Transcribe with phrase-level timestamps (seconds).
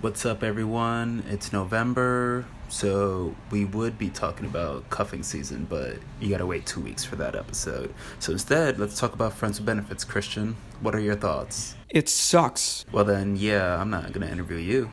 [0.00, 1.24] What's up, everyone?
[1.28, 6.80] It's November, so we would be talking about cuffing season, but you gotta wait two
[6.80, 7.92] weeks for that episode.
[8.18, 10.02] So instead, let's talk about friends with benefits.
[10.04, 11.74] Christian, what are your thoughts?
[11.90, 12.86] It sucks.
[12.90, 14.90] Well, then, yeah, I'm not gonna interview you.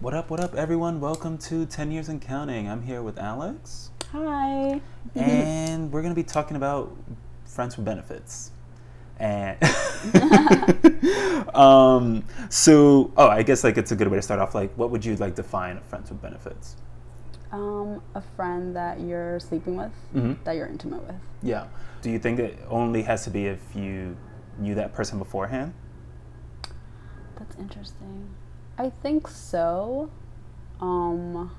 [0.00, 0.98] What up, what up, everyone?
[1.00, 2.68] Welcome to 10 Years and Counting.
[2.68, 4.80] I'm here with Alex, Hi.
[5.14, 6.96] and we're gonna be talking about
[7.44, 8.50] friends with benefits.
[9.20, 9.56] And
[11.54, 14.54] um, so, oh, I guess like it's a good way to start off.
[14.54, 16.76] Like, what would you like define a friends with benefits?
[17.52, 20.42] Um, a friend that you're sleeping with, Mhm.
[20.44, 21.16] that you're intimate with.
[21.42, 21.66] Yeah.
[22.00, 24.16] Do you think it only has to be if you
[24.58, 25.74] knew that person beforehand?
[27.38, 28.28] That's interesting.
[28.78, 30.10] I think so.
[30.80, 31.50] Um,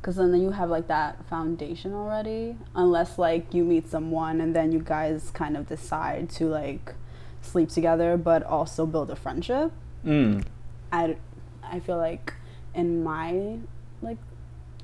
[0.00, 2.56] because then you have like that foundation already.
[2.74, 6.94] Unless like you meet someone and then you guys kind of decide to like
[7.42, 9.72] sleep together, but also build a friendship.
[10.04, 10.44] Mm.
[10.92, 11.16] I,
[11.62, 12.34] I feel like
[12.74, 13.58] in my
[14.00, 14.18] like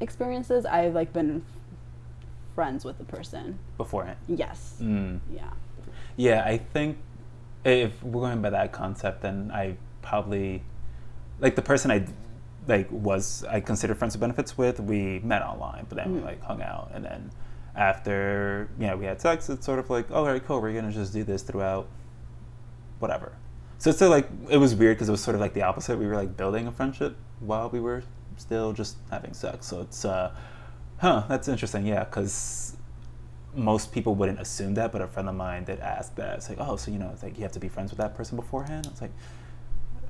[0.00, 1.44] experiences, I've like been
[2.54, 3.58] friends with the person.
[3.76, 4.18] Beforehand.
[4.28, 4.76] Yes.
[4.80, 5.20] Mm.
[5.32, 5.50] Yeah.
[6.16, 6.98] Yeah, I think
[7.64, 10.62] if we're going by that concept, then I probably
[11.40, 12.06] like the person I
[12.66, 14.80] like was I considered friends with benefits with.
[14.80, 16.24] We met online, but then we Mhm.
[16.24, 17.30] like hung out, and then
[17.76, 20.72] after you know we had sex, it's sort of like, oh, all right, cool, we're
[20.72, 21.86] gonna just do this throughout,
[22.98, 23.32] whatever.
[23.78, 25.98] So it's still like it was weird because it was sort of like the opposite.
[25.98, 28.02] We were like building a friendship while we were
[28.36, 29.66] still just having sex.
[29.66, 30.32] So it's uh,
[30.98, 31.84] huh, that's interesting.
[31.86, 32.76] Yeah, because
[33.54, 36.36] most people wouldn't assume that, but a friend of mine did ask that.
[36.38, 38.14] It's like, oh, so you know, it's like you have to be friends with that
[38.14, 38.86] person beforehand.
[38.90, 39.12] It's like,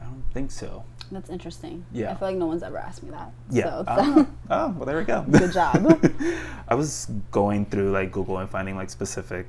[0.00, 0.84] I don't think so.
[1.10, 1.84] That's interesting.
[1.92, 2.10] Yeah.
[2.10, 3.32] I feel like no one's ever asked me that.
[3.50, 3.64] Yeah.
[3.64, 5.22] So, oh, oh, well, there we go.
[5.30, 6.00] Good job.
[6.68, 9.46] I was going through like Google and finding like specific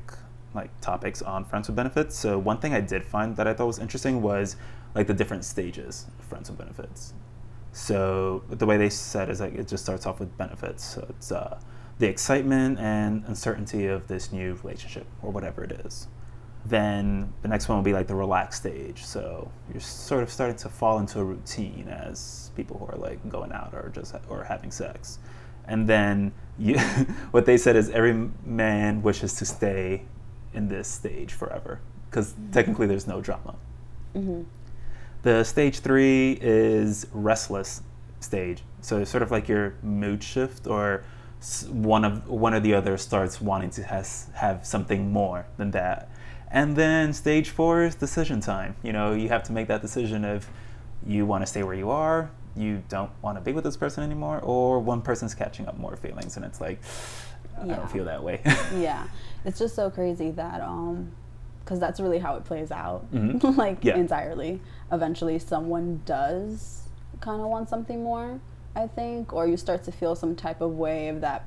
[0.53, 2.17] like topics on friends with benefits.
[2.17, 4.55] So one thing I did find that I thought was interesting was
[4.93, 7.13] like the different stages of friends with benefits.
[7.73, 10.83] So the way they said is like it just starts off with benefits.
[10.83, 11.59] So it's uh,
[11.99, 16.07] the excitement and uncertainty of this new relationship or whatever it is.
[16.65, 19.05] Then the next one will be like the relaxed stage.
[19.05, 23.27] So you're sort of starting to fall into a routine as people who are like
[23.29, 25.19] going out or just or having sex.
[25.67, 26.79] And then you,
[27.31, 30.03] what they said is every man wishes to stay
[30.53, 33.55] in this stage forever because technically there's no drama.
[34.13, 34.43] hmm
[35.23, 37.81] The stage three is restless
[38.21, 38.63] stage.
[38.81, 41.03] So it's sort of like your mood shift, or
[41.69, 46.09] one of one or the other starts wanting to has have something more than that.
[46.51, 48.75] And then stage four is decision time.
[48.83, 50.49] You know, you have to make that decision if
[51.05, 54.03] you want to stay where you are, you don't want to be with this person
[54.03, 56.79] anymore, or one person's catching up more feelings, and it's like,
[57.61, 57.75] I Yeah.
[57.75, 58.41] don't feel that way.
[58.75, 59.07] Yeah.
[59.43, 61.11] It's just so crazy that, um,
[61.63, 63.57] because that's really how it plays out, Mhm.
[63.57, 63.97] like Yeah.
[63.97, 64.61] entirely.
[64.91, 66.83] Eventually, someone does
[67.19, 68.39] kind of want something more,
[68.75, 71.43] I think, or you start to feel some type of way if that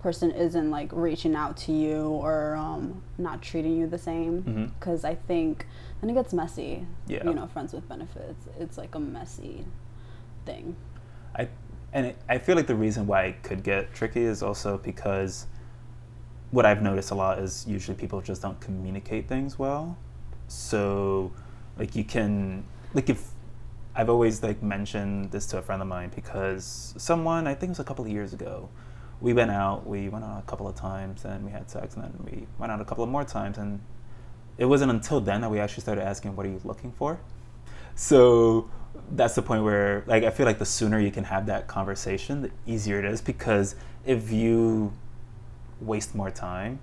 [0.00, 4.72] person isn't like reaching out to you or um, not treating you the same.
[4.78, 5.66] Because I think
[6.00, 6.86] then it gets messy.
[7.06, 7.24] Yeah.
[7.24, 8.46] You know, friends with benefits.
[8.58, 9.64] It's like a messy
[10.46, 10.76] thing.
[11.34, 11.48] I
[11.92, 15.46] and it, I feel like the reason why it could get tricky is also because
[16.50, 19.96] what I've noticed a lot is usually people just don't communicate things well.
[20.48, 21.32] So
[21.78, 22.64] like you can
[22.94, 23.30] like if
[23.94, 27.70] I've always like mentioned this to a friend of mine because someone I think it
[27.70, 28.68] was a couple of years ago
[29.20, 32.04] we went out we went out a couple of times and we had sex and
[32.04, 33.80] then we went out a couple of more times and
[34.58, 37.18] it wasn't until then that we actually started asking what are you looking for
[37.94, 38.68] so
[39.12, 42.42] that's the point where like i feel like the sooner you can have that conversation
[42.42, 43.74] the easier it is because
[44.06, 44.92] if you
[45.80, 46.78] waste more time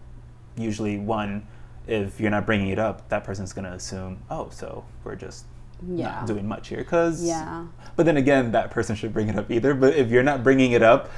[0.57, 1.45] usually one
[1.87, 5.45] if you're not bringing it up that person's going to assume oh so we're just
[5.87, 6.07] Yeah.
[6.11, 7.65] not doing much here because Yeah.
[7.95, 10.71] but then again that person should bring it up either but if you're not bringing
[10.71, 11.09] it up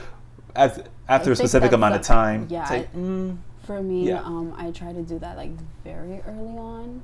[0.58, 4.22] as, after a specific amount of time yeah, like, I- mm, For me, Yeah.
[4.24, 5.52] um, I try to do that like
[5.84, 7.04] very early on.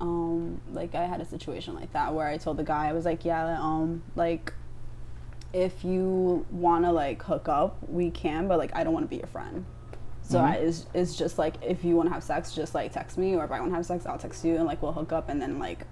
[0.00, 3.04] Um, like I had a situation like that where I told the guy I was
[3.04, 4.52] like, yeah, um, like
[5.52, 9.10] if you want to like hook up, we can, but like I don't want to
[9.10, 9.64] be your friend.
[10.22, 10.62] So I, Mhm.
[10.68, 13.44] it's, it's just like if you want to have sex, just like text me, or
[13.44, 15.40] if I want to have sex, I'll text you, and like we'll hook up, and
[15.42, 15.86] then like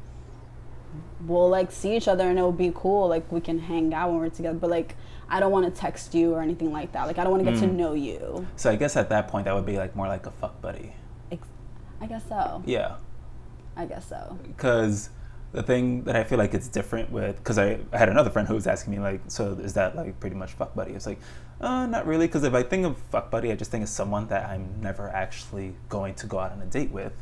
[1.26, 3.08] we'll like see each other, and it'll be cool.
[3.08, 4.96] Like we can hang out when we're together, but like
[5.28, 7.06] I don't want to text you or anything like that.
[7.06, 7.75] Like I don't want to get to Mm.
[7.75, 8.46] know you.
[8.56, 10.93] so i guess at that point that would be like more like a fuck buddy
[12.00, 12.62] I guess so.
[12.67, 12.96] yeah
[13.76, 14.38] I guess so.
[14.46, 15.08] because
[15.52, 18.46] the thing that I feel like it's different with because I, I had another friend
[18.46, 21.19] who was asking me like so is that like pretty much fuck buddy it's like
[21.61, 24.29] uh, not really because if I think of fuck buddy I just think of someone
[24.29, 27.14] that I'm never actually going to go out on a date with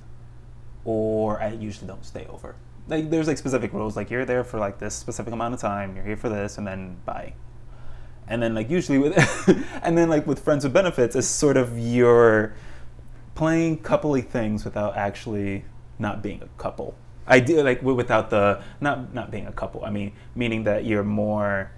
[0.85, 2.57] or I usually don't stay over.
[2.87, 5.97] Like there's like specific rules, like you're there for like this specific amount of time,
[5.97, 7.35] you're here for this, and then bye.
[8.29, 9.17] And then like usually with,
[9.83, 12.55] and then like with friends with benefits, it's sort of you're
[13.35, 15.65] playing coupley things without actually
[15.99, 16.95] not being a couple.
[17.27, 19.85] I do like without the not not being a couple.
[19.85, 21.71] I mean, meaning that you're more.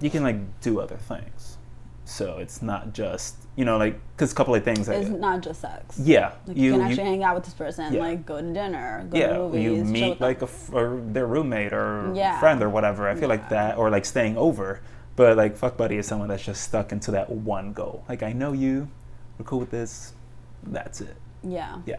[0.00, 1.56] You can like do other things,
[2.04, 4.88] so it's not just you know like because a couple of things.
[4.88, 5.98] It's like, not just sex.
[5.98, 8.00] yeah, Like you, can actually hang out with this person, Yeah.
[8.00, 9.62] like go to dinner, go yeah, to movies.
[9.64, 12.38] you meet like a f- or their roommate or Yeah.
[12.40, 13.08] friend or whatever.
[13.08, 14.80] I feel like that, or like staying over.
[15.16, 18.04] But like fuck buddy is someone that's just stuck into that one goal.
[18.08, 18.88] Like I know you,
[19.38, 20.12] we're cool with this.
[20.62, 21.16] That's it.
[21.42, 21.78] yeah.
[21.86, 21.96] Yeah.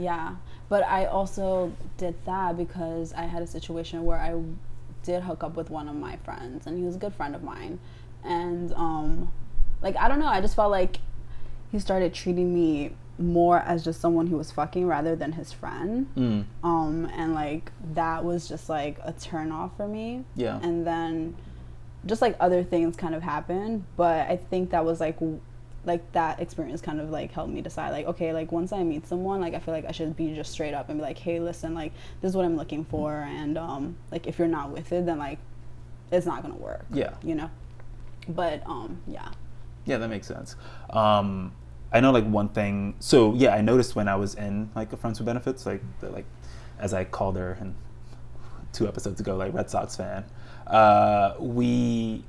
[0.00, 0.36] Yeah,
[0.68, 4.40] but I also did that because I had a situation where I
[5.02, 7.42] did hook up with one of my friends, and he was a good friend of
[7.42, 7.80] mine,
[8.22, 9.32] and um,
[9.82, 10.98] like I don't know, I just felt like
[11.70, 16.06] he started treating me more as just someone he was fucking rather than his friend,
[16.16, 16.44] Mm.
[16.62, 20.60] um, and like that was just like a turn off for me, Yeah.
[20.62, 21.34] and then
[22.06, 25.40] just like other things kind of happened, but I think that was like w-
[25.84, 29.06] like that experience kind of like helped me decide like okay like once i meet
[29.06, 31.38] someone like i feel like i should be just straight up and be like hey
[31.40, 34.90] listen like this is what i'm looking for and um like if you're not with
[34.92, 35.38] it then like
[36.10, 37.14] it's not gonna work Yeah.
[37.22, 37.48] you know
[38.28, 39.28] but um yeah
[39.88, 40.54] Yeah, that makes sense.
[40.90, 41.52] Um,
[41.90, 42.94] I know like one thing.
[43.00, 46.10] So yeah, I noticed when I was in like a friends with benefits, like the,
[46.10, 46.26] like
[46.78, 47.74] as I called her and
[48.74, 50.26] two episodes ago, like Red Sox fan.
[50.66, 52.22] Uh, we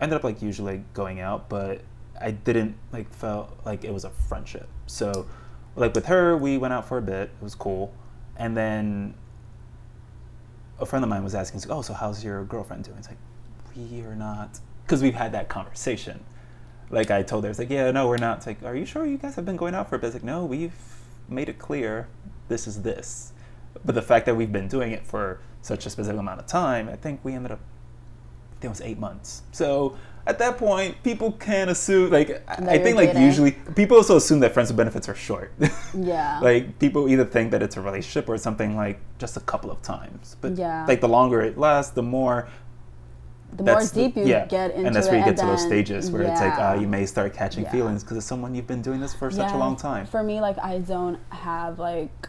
[0.00, 1.82] ended up like usually going out, but
[2.18, 4.66] I didn't like felt like it was a friendship.
[4.86, 5.26] So
[5.74, 7.28] like with her, we went out for a bit.
[7.28, 7.92] It was cool,
[8.38, 9.12] and then
[10.80, 13.18] a friend of mine was asking, "Oh, so how's your girlfriend doing?" It's like
[13.76, 16.24] we are not because we've had that conversation
[16.90, 18.38] like I told her, it's like, yeah, no, we're not.
[18.38, 20.08] It's like, are you sure you guys have been going out for a bit?
[20.08, 20.74] It's like, no, we've
[21.28, 22.08] made it clear
[22.48, 23.32] this is this.
[23.84, 26.88] But the fact that we've been doing it for such a specific amount of time,
[26.88, 29.42] I think we ended up, I think it was eight months.
[29.52, 29.96] So
[30.28, 33.22] at that point, people can assume, like, I- That I think, like, dating.
[33.22, 35.52] usually, people also assume that friends with benefits are short.
[35.94, 36.40] Yeah.
[36.40, 39.82] like, people either think that it's a relationship or something like just a couple of
[39.82, 40.36] times.
[40.40, 40.84] But, Yeah.
[40.86, 42.48] like, the longer it lasts, the more
[43.56, 44.46] the more that's the- deep you yeah.
[44.46, 46.86] get into and that's where you get to those stages where it's like uh, you
[46.86, 47.70] may start catching Yeah.
[47.72, 50.40] feelings because it's someone you've been doing this for such a long time For me,
[50.40, 52.28] like I don't have like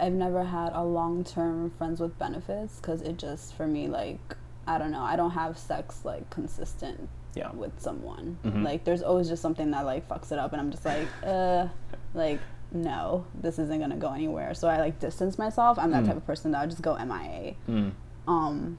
[0.00, 4.36] I've never had a long term friends with benefits because it just for me like
[4.66, 7.50] I don't know I don't have sex like consistent Yeah.
[7.52, 8.64] with someone Mhm.
[8.64, 11.68] like there's always just something that like fucks it up and I'm just like uh
[12.14, 12.40] like
[12.72, 16.08] no this isn't gonna go anywhere so I like distance myself I'm that Mm.
[16.08, 17.92] type of person that I'll just go MIA Mm.
[18.26, 18.78] um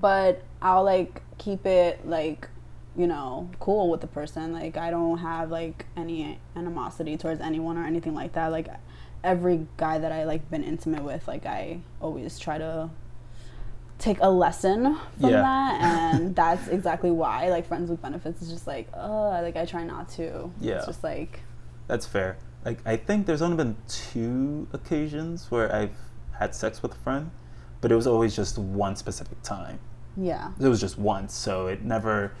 [0.00, 2.48] but i'll like keep it like
[2.96, 4.52] you know cool with the person.
[4.52, 8.48] Like i don't have like any animosity towards anyone or anything like that.
[8.52, 8.68] Like
[9.24, 12.88] every guy that i like been intimate with like i always try to
[13.98, 15.40] take a lesson from Yeah.
[15.42, 15.80] that
[16.14, 19.84] and that's exactly why like friends with benefits is just like uh like i try
[19.84, 20.50] not to.
[20.60, 20.76] Yeah.
[20.76, 21.40] it's just like
[21.88, 22.36] that's fair.
[22.64, 25.96] Like i think there's only been two occasions where i've
[26.38, 27.30] had sex with a friend
[27.86, 29.78] but it was always just one specific time
[30.16, 32.32] yeah it was just once so it never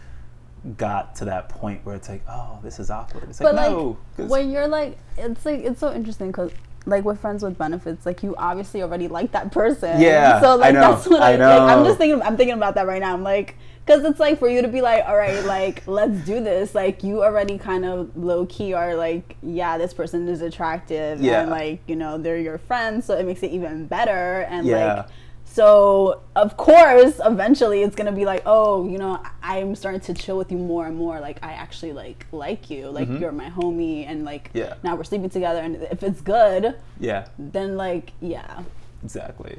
[0.76, 3.70] got to that point where it's like oh this is awkward it's like but like
[3.70, 3.96] no
[4.26, 6.50] when you're like it's like it's so interesting because
[6.84, 10.54] like with friends with benefits like you obviously already like that person Yeah, so I
[10.54, 11.84] like know, that's what I I, like i'm know.
[11.84, 14.62] just thinking i'm thinking about that right now i'm like because it's like for you
[14.62, 18.46] to be like all right like let's do this like you already kind of low
[18.46, 21.42] key are like yeah this person is attractive Yeah.
[21.42, 24.94] and like you know they're your friends so it makes it even better and Yeah.
[24.94, 25.06] like
[25.48, 30.36] so of course eventually it's gonna be like oh you know i'm starting to chill
[30.36, 33.20] with you more and more like i actually like like you like Mhm.
[33.20, 34.74] you're my homie and like Yeah.
[34.82, 38.62] now we're sleeping together and if it's good yeah then like yeah
[39.02, 39.58] exactly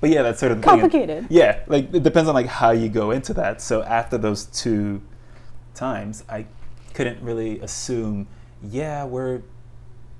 [0.00, 3.12] but yeah that's sort of complicated Yeah, like it depends on like how you go
[3.12, 3.62] into that.
[3.62, 5.00] So after those two
[5.74, 6.46] times, I
[6.92, 8.26] couldn't really assume.
[8.64, 9.42] Yeah, we're.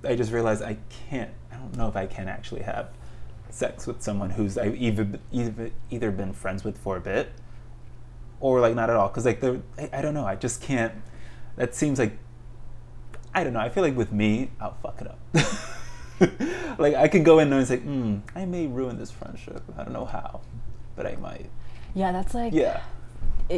[0.04, 0.76] I just realized I
[1.10, 1.30] can't.
[1.50, 2.90] I don't know if I can actually have
[3.52, 7.32] sex with someone who's I've either either either been friends with for a bit,
[8.40, 9.08] or like not at all.
[9.08, 10.26] Because like the I, I don't know.
[10.26, 10.94] I just can't.
[11.56, 12.18] That seems like.
[13.34, 13.60] I don't know.
[13.60, 16.78] I feel like with me, I'll fuck it up.
[16.78, 19.62] like I can go in and say, mm, I may ruin this friendship.
[19.76, 20.42] I don't know how,
[20.96, 21.48] but I might.
[21.94, 22.82] yeah that's like Yeah,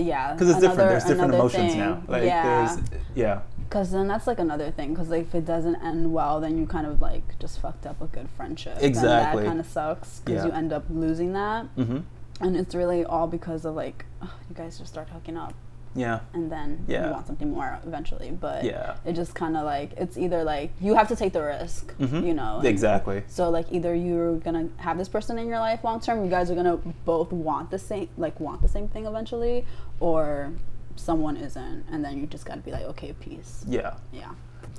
[0.03, 0.91] yeah because it's different.
[0.91, 1.79] There's different emotions thing.
[1.79, 2.03] now.
[2.09, 5.77] Like yeah there's yeah, because then that's like another thing because like if it doesn't
[5.77, 9.39] end well then you kind of like just fucked up a good friendship Exactly.
[9.41, 10.51] and that kind of sucks because Yeah.
[10.51, 11.99] you end up losing that mm-hmm.
[12.41, 15.55] and it's really all because of like ugh, you guys just start hooking up
[15.95, 16.21] Yeah.
[16.33, 17.07] and then Yeah.
[17.07, 18.31] you want something more eventually.
[18.33, 18.97] But Yeah.
[19.05, 22.27] it just kind of like it's either like you have to take the risk, Mhm.
[22.27, 22.61] you know.
[22.65, 23.23] Exactly.
[23.29, 26.51] So like either you're gonna have this person in your life long term, you guys
[26.51, 29.65] are gonna both want the same like want the same thing eventually,
[30.01, 30.51] or
[30.97, 33.65] someone isn't, and then you just gotta be like, okay, peace.
[33.69, 33.95] Yeah.
[34.13, 34.31] Yeah.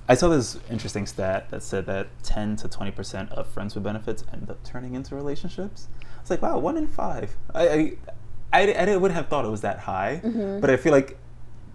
[0.08, 4.24] I saw this interesting stat that said that 10 to 20% of friends with benefits
[4.32, 5.88] end up turning into relationships.
[6.22, 7.36] It's like, wow, one in five.
[7.54, 7.94] I, I,
[8.54, 10.60] I, I wouldn't have thought it was that high, Mm-hmm.
[10.62, 11.18] but I feel like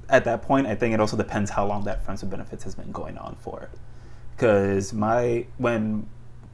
[0.09, 2.75] at that point, I think it also depends how long that friends with benefits has
[2.75, 3.69] been going on for.
[4.37, 6.09] Because my, when,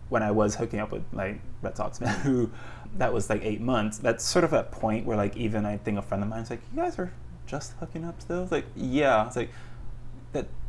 [0.08, 2.50] when I was hooking up with like Red Sox man, who,
[2.98, 5.98] that was like eight months, that's sort of a point where like even I think
[5.98, 7.12] a friend of mine mine's like, you guys are
[7.46, 8.42] just hooking up still?
[8.42, 9.26] It's like, yeah.
[9.26, 9.54] It's like, that,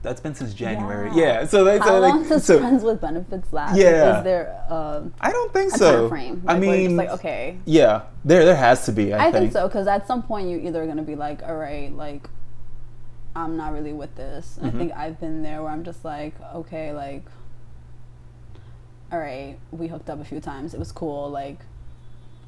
[0.07, 1.09] that's been since January.
[1.13, 1.41] Yeah.
[1.41, 1.45] Yeah.
[1.45, 3.77] So that's How like, long does so, friends with benefits last?
[3.77, 4.17] Yeah.
[4.19, 6.09] Is there um, I don't think a so.
[6.09, 6.43] frame?
[6.47, 7.57] I Like, you're mean, just like okay.
[7.65, 9.13] yeah, there there has to be.
[9.13, 11.91] I, I think so because at some point you're either gonna be like, all right,
[11.95, 12.29] like
[13.35, 14.57] I'm not really with this.
[14.61, 14.67] Mhm.
[14.67, 17.23] I think I've been there where I'm just like, okay, like,
[19.11, 20.73] all right, we hooked up a few times.
[20.73, 21.29] It was cool.
[21.29, 21.59] Like,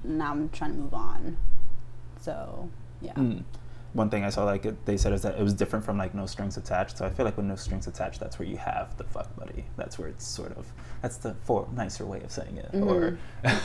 [0.03, 1.37] now I'm trying to move on.
[2.21, 2.69] So
[3.01, 3.43] yeah, Mm.
[3.93, 6.13] One thing I saw, like it, they said, is that it was different from like
[6.13, 6.97] no strings attached.
[6.97, 9.65] So I feel like with no strings attached, that's where you have the fuck buddy.
[9.77, 12.69] That's where it's sort of that's the for nicer way of saying it.
[12.75, 13.17] Or,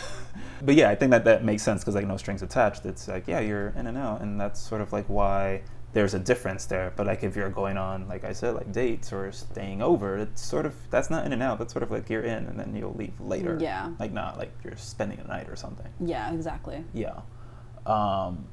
[0.62, 3.28] but yeah, I think that that makes sense because like no strings attached, it's like
[3.28, 5.62] yeah, you're in and out, and that's sort of like why
[5.94, 6.92] there's a difference there.
[6.96, 10.42] But like if you're going on, like I said, like dates or staying over, it's
[10.42, 11.58] sort of that's not in and out.
[11.58, 13.56] That's sort of like you're in and then you'll leave later.
[13.60, 13.90] Yeah.
[13.98, 15.88] Like not like you're spending a night or something.
[16.00, 16.84] yeah, exactly.
[16.92, 17.20] Yeah.
[17.86, 18.46] Um,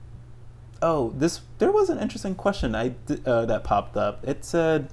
[0.82, 2.96] oh, this there was an interesting question I
[3.26, 4.28] uh, that popped up.
[4.28, 4.90] It said,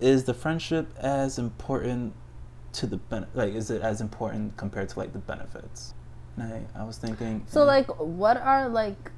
[0.00, 2.14] "Is the friendship as important
[2.74, 3.54] to the ben- like?
[3.54, 5.94] Is it as important compared to like the benefits?"
[6.36, 7.44] And I, I was thinking.
[7.48, 9.10] So eh, like, what are like?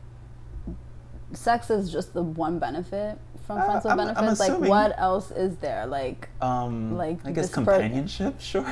[1.33, 3.19] Sex is just the one benefit
[3.53, 4.41] from Uh, friends with I'm- I'm benefits.
[4.41, 5.87] like, what else is there?
[5.87, 8.41] Like, um, like I guess companionship.
[8.41, 8.65] sure.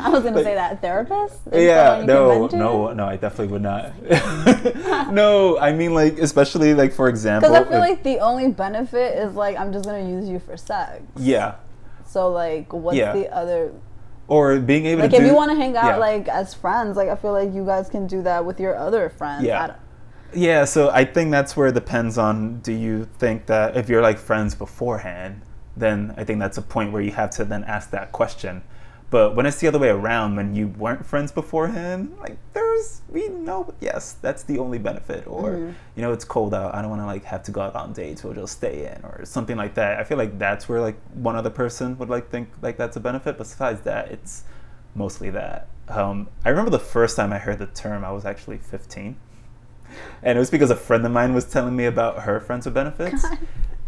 [0.00, 1.38] I was gonna Like, say that therapist.
[1.52, 3.04] Is Yeah, no, no, no.
[3.06, 3.92] I definitely would not.
[5.12, 7.50] no, I mean like especially like for example.
[7.50, 10.38] Because I feel if- like the only benefit is like I'm just gonna use you
[10.38, 11.02] for sex.
[11.16, 11.54] yeah,
[12.06, 13.12] So like, what's Yeah.
[13.12, 13.72] the other?
[14.28, 15.96] or being able to Like, to if do, you want to hang out yeah.
[15.98, 19.08] like as friends, like I feel like you guys can do that with your other
[19.08, 19.44] friends.
[19.44, 19.74] Yeah.
[20.34, 24.02] Yeah, so I think that's where it depends on do you think that if you're
[24.02, 25.42] like friends beforehand,
[25.76, 28.62] then I think that's a point where you have to then ask that question.
[29.08, 33.28] But when it's the other way around, when you weren't friends beforehand, like there's we
[33.28, 35.26] know yes, that's the only benefit.
[35.28, 35.74] Or Mhm.
[35.94, 38.24] you know, it's cold out, I don't wanna like have to go out on dates,
[38.24, 40.00] we'll just stay in or something like that.
[40.00, 43.00] I feel like that's where like one other person would like think like that's a
[43.00, 43.38] benefit.
[43.38, 44.42] But Besides that, it's
[44.94, 45.68] mostly that.
[45.88, 49.16] Um, I remember the first time I heard the term, I was actually 15
[50.22, 52.74] and it was because a friend of mine was telling me about her friends with
[52.74, 53.38] benefits God.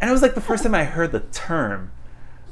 [0.00, 1.90] and it was like the first time i heard the term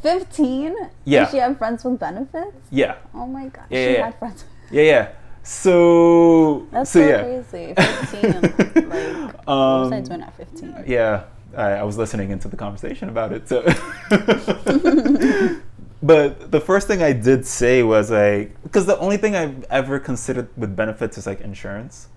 [0.03, 0.77] Fifteen.
[1.05, 1.21] Yeah.
[1.25, 2.57] Does she have friends with benefits?
[2.71, 3.65] yeah Oh my god.
[3.71, 4.45] Yeah, she yeah, had friends.
[4.45, 5.09] with yeah yeah
[5.43, 7.75] so That's so so, yeah crazy.
[7.75, 8.89] Fifteen.
[8.89, 10.75] like, I Um, doing at fifteen?
[10.87, 11.25] yeah
[11.57, 13.63] I, I was listening into the conversation about it so
[16.03, 19.99] but the first thing i did say was like because the only thing i've ever
[19.99, 22.09] considered with benefits is like insurance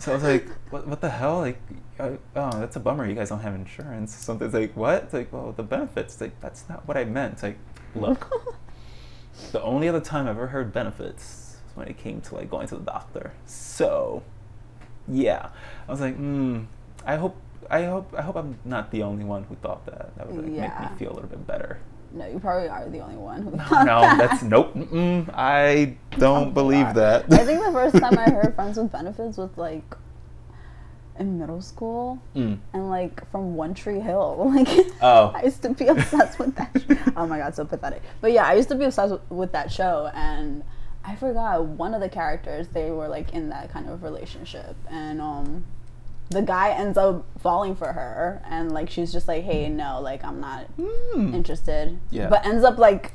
[0.00, 1.40] so i was like what, what the hell?
[1.40, 1.60] Like
[1.98, 4.14] uh, oh that's a bummer you guys don't have insurance.
[4.14, 5.04] Something's like what?
[5.04, 6.14] It's like well the benefits.
[6.14, 7.34] It's like that's not what i meant.
[7.34, 7.58] It's like
[7.94, 8.32] look
[9.52, 12.68] the only other time i've ever heard benefits was when it came to like going
[12.68, 13.32] to the doctor.
[13.46, 14.22] So
[15.08, 15.50] yeah.
[15.88, 16.62] I was like hmm
[17.06, 17.36] i hope
[17.70, 20.16] i hope i hope i'm not the only one who thought that.
[20.16, 21.80] That would like, make me feel a little bit better
[22.12, 23.50] no, you probably are the only one who.
[23.52, 24.18] no, no that.
[24.18, 24.72] that's nope
[25.34, 29.36] i don't You believe that I think the first time I heard friends with benefits
[29.38, 29.84] was like
[31.18, 32.58] in middle school, Mm.
[32.72, 34.50] and like from One Tree Hill.
[34.54, 34.68] Like,
[35.02, 35.32] Oh.
[35.34, 36.70] I used to be obsessed with that.
[36.80, 37.12] Show.
[37.14, 38.02] Oh my god, so pathetic.
[38.22, 40.64] But yeah, I used to be obsessed with, with that show, and
[41.04, 42.68] I forgot one of the characters.
[42.68, 45.64] They were like in that kind of relationship, and um,
[46.30, 50.24] the guy ends up falling for her, and like she's just like, hey, no, like
[50.24, 51.34] I'm not Mm.
[51.34, 51.98] interested.
[52.10, 52.28] Yeah.
[52.28, 53.12] But ends up like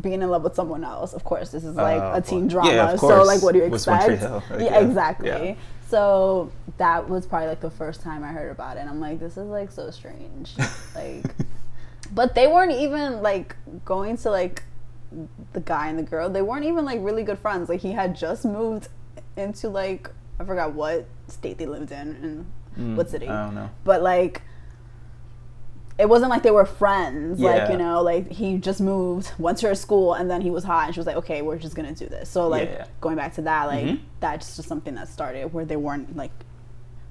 [0.00, 1.12] being in love with someone else.
[1.12, 2.52] Of course, this is like Oh, a teen boy.
[2.52, 2.72] drama.
[2.72, 4.30] Yeah, so like, what do you Was One Tree expect?
[4.32, 4.60] Hill, right?
[4.64, 4.86] Yeah, Yeah.
[4.86, 5.28] exactly.
[5.28, 5.54] Yeah.
[5.88, 8.80] So that was probably like the first time I heard about it.
[8.80, 10.52] And I'm like, this is like so strange.
[10.94, 11.24] like,
[12.12, 14.62] but they weren't even like going to like
[15.52, 16.28] the guy and the girl.
[16.30, 17.68] They weren't even like really good friends.
[17.68, 18.88] Like he had just moved
[19.36, 22.46] into like I forgot what state they lived in and
[22.78, 24.42] Mm, what city i don't know but like
[25.98, 29.66] it wasn't like they were friends like you know like he just moved went to
[29.68, 31.92] her school and then he was hot and she was like okay we're just gonna
[31.92, 32.84] do this so like Yeah, yeah.
[33.00, 34.00] going back to that like Mhm.
[34.20, 36.30] that's just something that started where they weren't like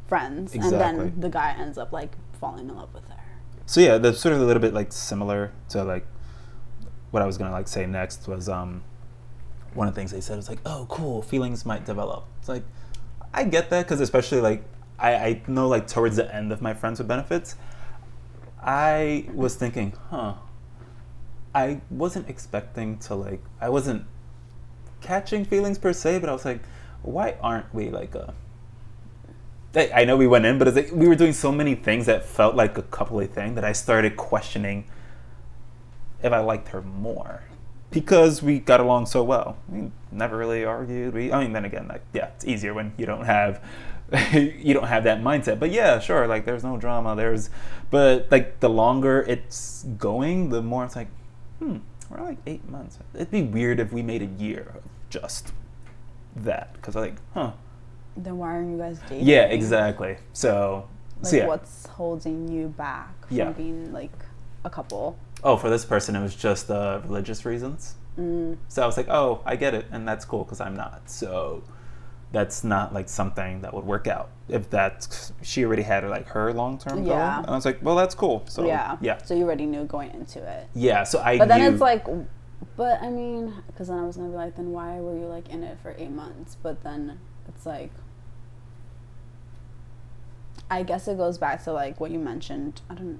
[0.07, 3.15] friends and then the guy ends up like falling in love with her.
[3.65, 6.07] so yeah, that's sort of a little bit like similar to like
[7.11, 8.81] what I was gonna like say next was um
[9.73, 12.25] one of the things they said was like, oh, cool, feelings might develop.
[12.39, 12.63] It's like
[13.33, 14.63] I get that because especially like
[14.97, 17.55] I, I know like towards the end of my friends with benefits,
[18.61, 20.35] I was thinking, huh,
[21.53, 24.05] I wasn't expecting to like I wasn't
[25.01, 26.61] catching feelings per se, but I was like,
[27.01, 28.33] why aren't we like a
[29.75, 32.07] I I know we went in, but it's like we were doing so many things
[32.07, 34.85] that felt like a coupley thing that I started questioning
[36.21, 37.43] if I liked her more
[37.91, 39.57] because we got along so well.
[39.67, 41.13] We never really argued.
[41.13, 43.63] We, I mean, then again, like yeah, it's easier when you don't have
[44.33, 45.59] you don't have that mindset.
[45.59, 47.15] But yeah, sure, like there's no drama.
[47.15, 47.49] There's,
[47.91, 51.09] but like the longer it's going, the more it's like,
[51.59, 51.77] hmm,
[52.09, 52.97] we're like eight months.
[53.13, 55.53] It'd be weird if we made a year of just
[56.35, 57.51] that because I like, huh.
[58.17, 59.25] Then why aren't you guys dating?
[59.27, 60.17] Yeah, exactly.
[60.33, 60.87] So,
[61.21, 61.47] Like, so yeah.
[61.47, 63.51] what's holding you back from Yeah.
[63.51, 64.11] being like
[64.65, 65.17] a couple?
[65.43, 67.95] Oh, for this person, it was just uh, religious reasons.
[68.17, 71.09] Mm, So I was like, oh, I get it, and that's cool because I'm not.
[71.09, 71.63] So
[72.31, 74.29] that's not like something that would work out.
[74.49, 77.37] If that's she already had like her long term goal, Yeah.
[77.39, 78.43] and I was like, well, that's cool.
[78.49, 78.97] So yeah.
[79.01, 80.67] yeah, So you already knew going into it.
[80.73, 81.03] yeah.
[81.03, 81.37] So I.
[81.37, 82.05] But then knew, it's like,
[82.75, 85.47] but I mean, because then I was gonna be like, then why were you like
[85.49, 86.57] in it for eight months?
[86.61, 87.91] But then it's like,
[90.69, 92.81] I guess it goes back to like what you mentioned.
[92.89, 93.19] I don't,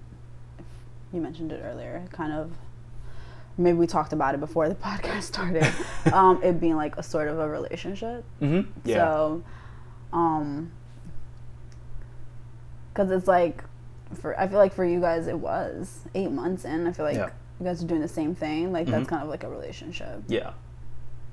[1.14, 2.52] you mentioned it earlier, kind of.
[3.58, 5.68] Maybe we talked about it before the podcast started.
[6.14, 8.24] um, it being like a sort of a relationship.
[8.42, 8.96] Mhm, Yeah.
[8.98, 9.44] So,
[10.14, 10.72] um,
[12.94, 13.64] because it's like,
[14.14, 16.88] for I feel like for you guys it was eight months in.
[16.88, 17.30] I feel like Yeah.
[17.60, 18.72] you guys are doing the same thing.
[18.72, 19.10] Like that's Mhm.
[19.10, 20.24] kind of like a relationship.
[20.28, 20.52] yeah.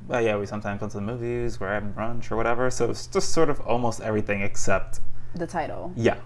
[0.08, 2.70] Well, yeah, we sometimes went to the movies, we're having brunch or whatever.
[2.70, 5.00] So it's just sort of almost everything except
[5.34, 5.92] The title.
[5.96, 6.16] Yeah.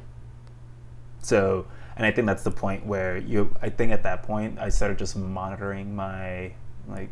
[1.20, 1.66] So,
[1.96, 3.54] and I think that's the point where you.
[3.62, 6.52] I think at that point I started just monitoring my
[6.88, 7.10] like.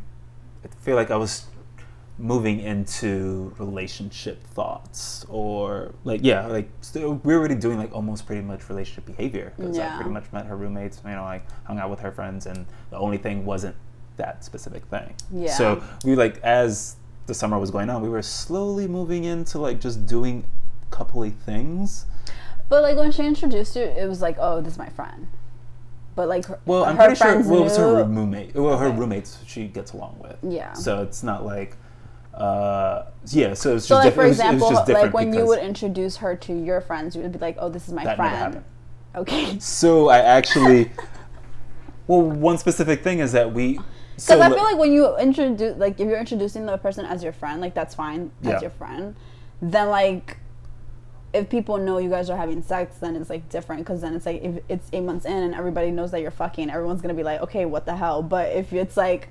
[0.65, 1.47] I feel like I was
[2.19, 8.27] moving into relationship thoughts or like yeah like so we were already doing like almost
[8.27, 11.79] pretty much relationship behavior because I pretty much met her roommates you know like hung
[11.79, 13.77] out with her friends and the only thing wasn't
[14.17, 15.53] that specific thing Yeah.
[15.53, 19.79] so we like as the summer was going on we were slowly moving into like
[19.81, 20.45] just doing
[20.91, 22.07] coupley things
[22.69, 25.29] But like when she introduced you, it was like, oh, this is my friend.
[26.15, 27.43] But like, her, Well, I'm her pretty sure.
[27.43, 28.55] Well, it was her roommate.
[28.55, 28.97] Well, her Okay.
[28.97, 30.37] roommates she gets along with.
[30.43, 30.73] Yeah.
[30.73, 31.77] So it's not like,
[32.35, 33.55] uh, yeah.
[33.55, 35.47] So it's just So like diff- for it was, it was example, like when you
[35.47, 38.63] would introduce her to your friends, you would be like, oh, this is my friend.
[39.15, 39.59] Okay.
[39.59, 40.91] So I actually,
[42.07, 43.79] well, one specific thing is that we.
[44.21, 47.23] So Because I feel like when you introduce, like, if you're introducing the person as
[47.23, 48.61] your friend, like, that's fine as Yeah.
[48.63, 49.15] your friend.
[49.63, 50.39] Then, like,
[51.39, 53.83] if people know you guys are having sex, then it's like different.
[53.83, 56.71] Because then it's like if it's eight months in and everybody knows that you're fucking,
[56.71, 58.23] everyone's gonna be like, okay, what the hell?
[58.23, 59.29] But if it's like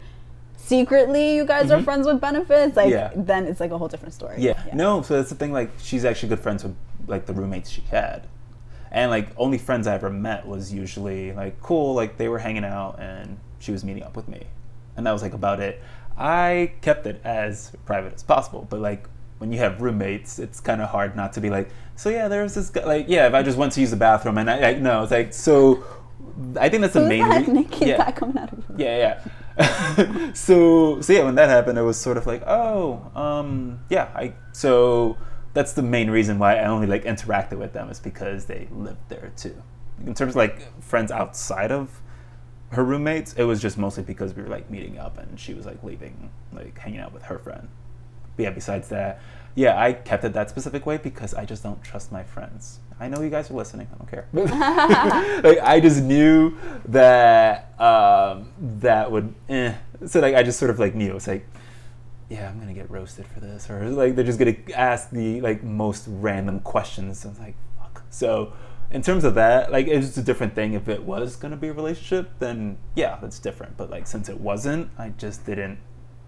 [0.56, 1.84] secretly you guys are Mhm.
[1.84, 3.12] friends with benefits, like, Yeah.
[3.16, 4.36] then it's like a whole different story.
[4.40, 4.54] Yeah.
[4.74, 5.52] No, so that's the thing.
[5.54, 6.76] Like, she's actually good friends with
[7.08, 8.24] like the roommates she had,
[8.92, 11.94] and like only friends I ever met was usually like cool.
[11.94, 14.44] Like they were hanging out and she was meeting up with me,
[14.98, 15.80] and that was like about it.
[16.18, 20.82] I kept it as private as possible, but like when you have roommates, it's kind
[20.82, 22.86] of hard not to be like, so yeah, there's this guy.
[22.86, 25.12] Like, yeah, if I just went to use the bathroom and I, I no, it's
[25.12, 25.84] like so.
[26.60, 27.28] I think that's the Who's main.
[27.28, 28.12] that naked yeah.
[28.12, 29.20] coming out of your Yeah,
[29.58, 30.34] yeah.
[30.34, 34.12] so, so yeah, when that happened, it was sort of like, oh, um, yeah.
[34.16, 35.18] I so
[35.54, 39.10] that's the main reason why I only like interacted with them is because they lived
[39.10, 39.56] there too.
[40.06, 42.02] In terms of like friends outside of
[42.70, 45.66] her roommates, it was just mostly because we were like meeting up and she was
[45.66, 47.70] like leaving, like hanging out with her friend.
[48.38, 49.20] But yeah, besides that,
[49.56, 52.80] yeah, I kept it that specific way because I just don't trust my friends.
[53.00, 53.88] I know you guys are listening.
[53.92, 54.28] I don't care.
[55.44, 59.34] like I just knew that um, that would.
[59.50, 59.74] Eh.
[60.06, 61.16] So like I just sort of like knew.
[61.16, 61.48] It's like,
[62.30, 65.64] yeah, I'm gonna get roasted for this, or like they're just gonna ask the like
[65.64, 67.26] most random questions.
[67.26, 68.04] I was like, fuck.
[68.12, 68.54] So
[68.92, 70.74] in terms of that, like it's a different thing.
[70.74, 73.76] If it was gonna be a relationship, then yeah, that's different.
[73.76, 75.80] But like since it wasn't, I just didn't.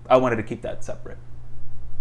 [0.10, 1.19] I wanted to keep that separate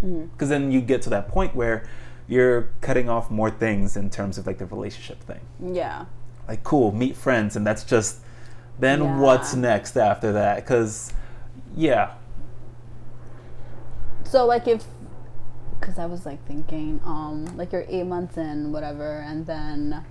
[0.04, 0.30] Mhm.
[0.32, 1.82] because then you get to that point where
[2.26, 6.04] you're cutting off more things in terms of like the relationship thing Yeah.
[6.46, 8.18] like cool meet friends and that's just
[8.78, 9.18] then Yeah.
[9.18, 11.12] what's next after that because
[11.76, 12.10] yeah
[14.24, 14.84] So like if,
[15.80, 20.04] because I was like thinking, um, like you're eight months in, whatever, and then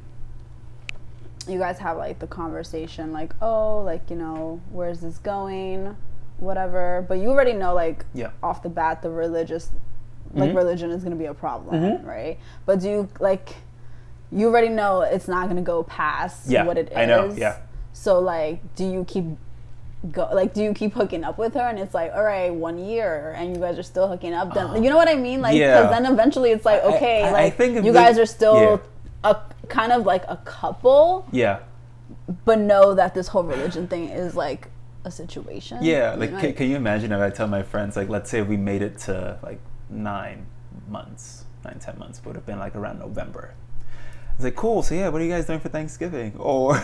[1.48, 5.96] you guys have like the conversation, like, oh, like you know, where's this going,
[6.40, 7.06] whatever.
[7.08, 8.30] But you already know, like, Yeah.
[8.44, 9.72] off the bat, the religious,
[10.34, 10.56] like Mhm.
[10.56, 12.06] religion is gonna be a problem, Mhm.
[12.06, 12.38] right?
[12.66, 13.56] But do you like?
[14.30, 16.98] you already know it's not gonna go past Yeah, what it is.
[16.98, 17.56] I know, yeah.
[17.94, 19.24] So like, do you keep
[20.12, 22.78] go like do you keep hooking up with her and it's like all right one
[22.78, 25.54] year and you guys are still hooking up then you know what i mean like
[25.54, 25.90] because Yeah.
[25.90, 28.56] then eventually it's like okay I- I like think if you the- guys are still
[28.62, 28.78] yeah.
[29.32, 29.38] a
[29.70, 31.60] kind of like a couple Yeah.
[32.46, 34.70] but know that this whole religion thing is like
[35.08, 37.96] a situation Yeah, You like know, can, can you imagine if I tell my friends
[37.96, 40.46] like let's say we made it to like nine
[40.88, 43.54] months, nine ten months would have been like around November.
[44.36, 44.84] It's like cool.
[44.84, 46.34] So yeah, what are you guys doing for Thanksgiving?
[46.40, 46.82] Or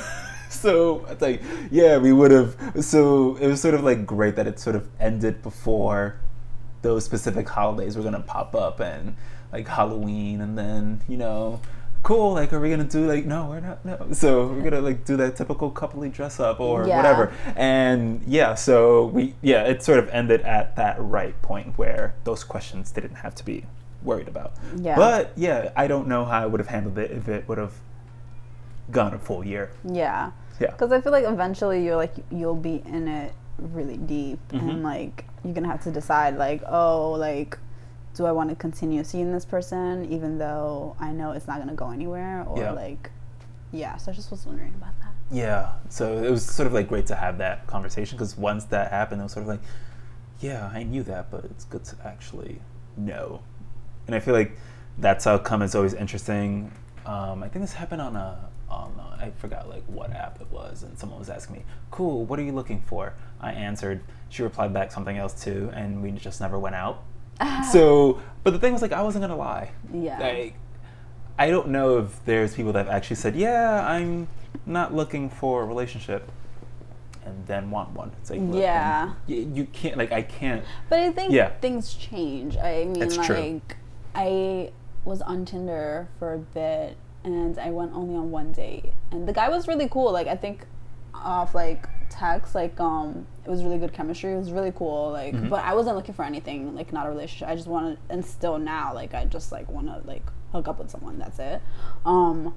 [0.50, 2.56] so it's like yeah, we would have.
[2.80, 6.20] So it was sort of like great that it sort of ended before
[6.82, 9.16] those specific holidays were gonna pop up and
[9.52, 11.62] like Halloween and then you know
[12.04, 15.06] cool like are we gonna do like no we're not no so we're gonna like
[15.06, 16.98] do that typical coupley dress up or Yeah.
[16.98, 22.14] whatever and yeah so we yeah it sort of ended at that right point where
[22.26, 23.66] those questions didn't have to be
[24.04, 24.98] worried about Yeah.
[24.98, 27.74] but yeah i don't know how i would have handled it if it would have
[28.92, 32.84] gone a full year yeah yeah because i feel like eventually you're like you'll be
[32.86, 34.60] in it really deep Mhm.
[34.70, 37.58] and like you're gonna have to decide like oh like
[38.14, 41.74] do i want to continue seeing this person even though i know it's not gonna
[41.74, 42.72] go anywhere or Yeah.
[42.72, 43.10] like
[43.72, 46.88] yeah so i just was wondering about that Yeah, so it was sort of like
[46.88, 49.62] great to have that conversation because once that happened, it was sort of like,
[50.42, 52.60] yeah, I knew that, but it's good to actually
[52.98, 53.42] know.
[54.06, 54.52] And I feel like
[55.00, 56.72] that's how come is always interesting.
[57.08, 60.52] Um, I think this happened on a on a, I forgot like what app it
[60.52, 64.02] was, and someone was asking me, "Cool, what are you looking for?" I answered.
[64.30, 67.02] She replied back something else too, and we just never went out.
[67.40, 67.64] Uh-huh.
[67.72, 69.72] so, but the thing was like, I wasn't gonna lie.
[69.94, 70.20] Yeah.
[70.20, 70.56] Like,
[71.38, 74.28] I don't know if there's people that have actually said, "Yeah, I'm
[74.68, 76.32] not looking for a relationship,"
[77.26, 78.12] and then want one.
[78.22, 79.14] It's like, look, Yeah.
[79.28, 79.98] you, you can't.
[79.98, 80.64] Like, I can't.
[80.90, 81.50] But I think Yeah.
[81.62, 82.56] things change.
[82.58, 83.62] I mean, It's like, true.
[84.16, 84.72] I
[85.06, 88.94] was on Tinder for a bit and I went only on one date.
[89.12, 90.12] And the guy was really cool.
[90.12, 90.66] Like, I think
[91.16, 94.32] off like text, like, um, it was really good chemistry.
[94.34, 95.12] It was really cool.
[95.12, 95.50] Like, Mhm.
[95.50, 97.48] but I wasn't looking for anything, like, not a relationship.
[97.50, 100.80] I just wanted, and still now, like, I just like want to like hook up
[100.80, 101.18] with someone.
[101.20, 101.62] That's it.
[102.06, 102.54] Um,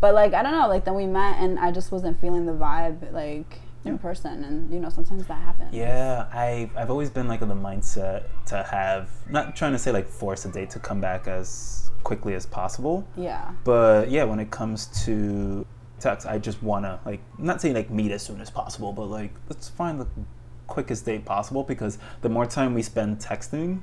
[0.00, 0.68] but like, I don't know.
[0.68, 4.42] Like, then we met and I just wasn't feeling the vibe, like, in person.
[4.44, 5.74] And, you know, sometimes that happens.
[5.74, 9.92] Yeah, I I've always been like in the mindset to have not trying to say
[9.92, 13.04] like force a date to come back as quickly as possible.
[13.16, 13.50] Yeah.
[13.64, 15.66] But yeah, when it comes to
[16.04, 19.32] text, I just wanna like not saying like meet as soon as possible, but like
[19.48, 20.06] let's find the
[20.68, 23.80] quickest date possible because the more time we spend texting,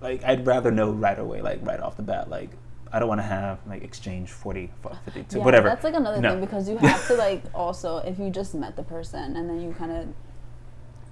[0.00, 2.50] like I'd rather know right away, like right off the bat, like
[2.92, 4.70] I don't want to have like exchange 40,
[5.04, 5.68] 52, Yeah, whatever.
[5.68, 6.30] That's like another No.
[6.32, 9.60] thing because you have to like also if you just met the person and then
[9.60, 10.08] you kind of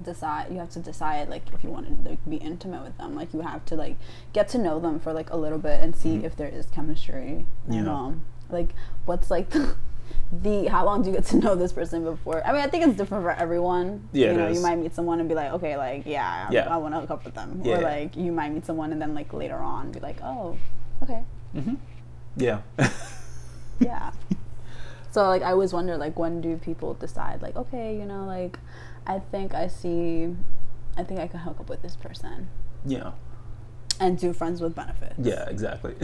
[0.04, 3.14] decide you have to decide like if you want to like be intimate with them
[3.14, 3.94] like you have to like
[4.32, 6.24] get to know them for like a little bit and see Mhm.
[6.24, 7.92] if there is chemistry and Yeah.
[7.94, 8.70] um like
[9.06, 9.76] what's like the,
[10.42, 12.84] the how long do you get to know this person before i mean i think
[12.86, 15.76] it's different for everyone Yeah, you know you might meet someone and be like okay
[15.76, 16.68] like yeah i, Yeah.
[16.74, 17.78] I want to hook up with them Yeah.
[17.78, 20.56] or like you might meet someone and then like later on be like oh
[21.02, 21.22] okay
[21.54, 21.74] Mm-hmm.
[22.36, 22.60] Yeah.
[23.80, 24.12] yeah
[25.10, 28.58] so like i always wonder like when do people decide like okay you know like
[29.06, 30.34] i think i see
[30.96, 32.48] i think i can hook up with this person
[32.86, 33.10] yeah.
[34.00, 35.94] and do friends with benefits Yeah, exactly.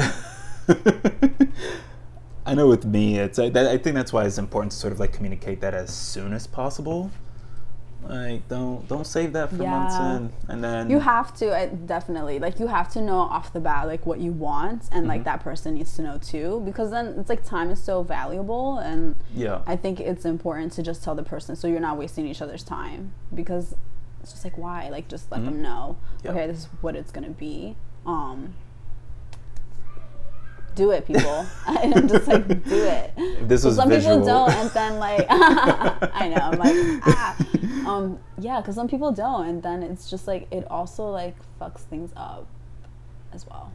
[2.48, 4.92] I know with me, it's I, that, I think that's why it's important to sort
[4.92, 7.10] of like communicate that as soon as possible.
[8.02, 10.16] Like, don't don't save that for months Yeah.
[10.16, 13.60] in, and then you have to I, definitely like you have to know off the
[13.60, 15.24] bat like what you want and like Mhm.
[15.24, 19.16] that person needs to know too because then it's like time is so valuable and
[19.34, 22.40] yeah, i think it's important to just tell the person so you're not wasting each
[22.40, 23.74] other's time because
[24.22, 25.44] it's just like why like just let Mhm.
[25.46, 26.30] them know Yeah.
[26.30, 28.54] okay this is what it's gonna be um
[30.78, 31.38] do it people
[31.82, 33.12] and i'm just like do it
[33.48, 34.16] this So was some visual.
[34.16, 37.36] people don't and then like i know i'm like ah.
[37.90, 41.82] um yeah because some people don't and then it's just like it also like fucks
[41.92, 42.46] things up
[43.32, 43.70] as well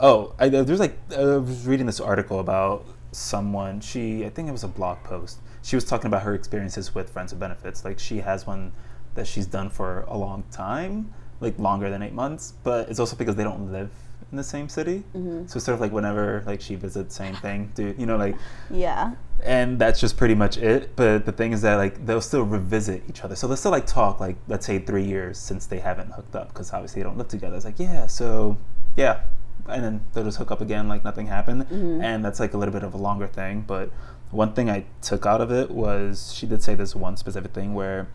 [0.00, 3.80] Oh, I, there's like I was reading this article about someone.
[3.80, 5.38] She, I think it was a blog post.
[5.62, 7.84] She was talking about her experiences with friends with benefits.
[7.84, 8.72] Like she has one
[9.14, 12.54] that she's done for a long time, like longer than eight months.
[12.64, 13.90] But it's also because they don't live
[14.30, 15.04] in the same city.
[15.14, 15.48] Mhm.
[15.48, 17.70] So sort of like whenever like she visits, same thing.
[17.74, 18.36] Do you know like?
[18.70, 19.12] yeah
[19.44, 20.94] and that's just pretty much it.
[20.96, 23.86] But the thing is that like they'll still revisit each other, so they'll still like
[23.86, 27.18] talk like let's say three years since they haven't hooked up because obviously they don't
[27.18, 27.56] live together.
[27.56, 28.56] It's like yeah, so
[28.96, 29.20] yeah,
[29.68, 32.02] and then they'll just hook up again like nothing happened, Mhm.
[32.02, 33.64] and that's like a little bit of a longer thing.
[33.66, 33.90] But
[34.30, 37.74] one thing I took out of it was she did say this one specific thing
[37.74, 38.08] where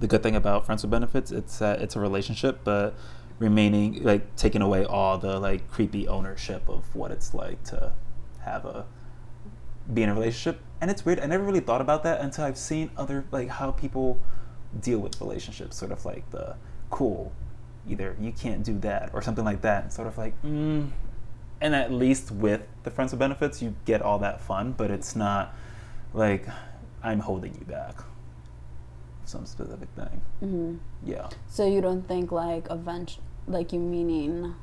[0.00, 2.94] the good thing about friends with benefits it's that it's a relationship, but
[3.38, 7.92] remaining like taking away all the like creepy ownership of what it's like to
[8.44, 8.86] have a
[9.92, 10.60] be in a relationship.
[10.80, 11.20] And it's weird.
[11.20, 14.20] I never really thought about that until I've seen other like how people
[14.80, 15.76] deal with relationships.
[15.76, 16.56] Sort of like the
[16.90, 17.32] cool,
[17.88, 19.84] either you can't do that or something like that.
[19.84, 20.88] and Sort of like, mm.
[21.60, 25.16] and at least with the friends with benefits, you get all that fun, but it's
[25.16, 25.54] not
[26.12, 26.46] like
[27.02, 27.96] I'm holding you back.
[29.34, 30.20] Some specific thing.
[30.40, 31.28] hmm Yeah.
[31.48, 33.18] So you don't think like event
[33.48, 34.54] like you meaning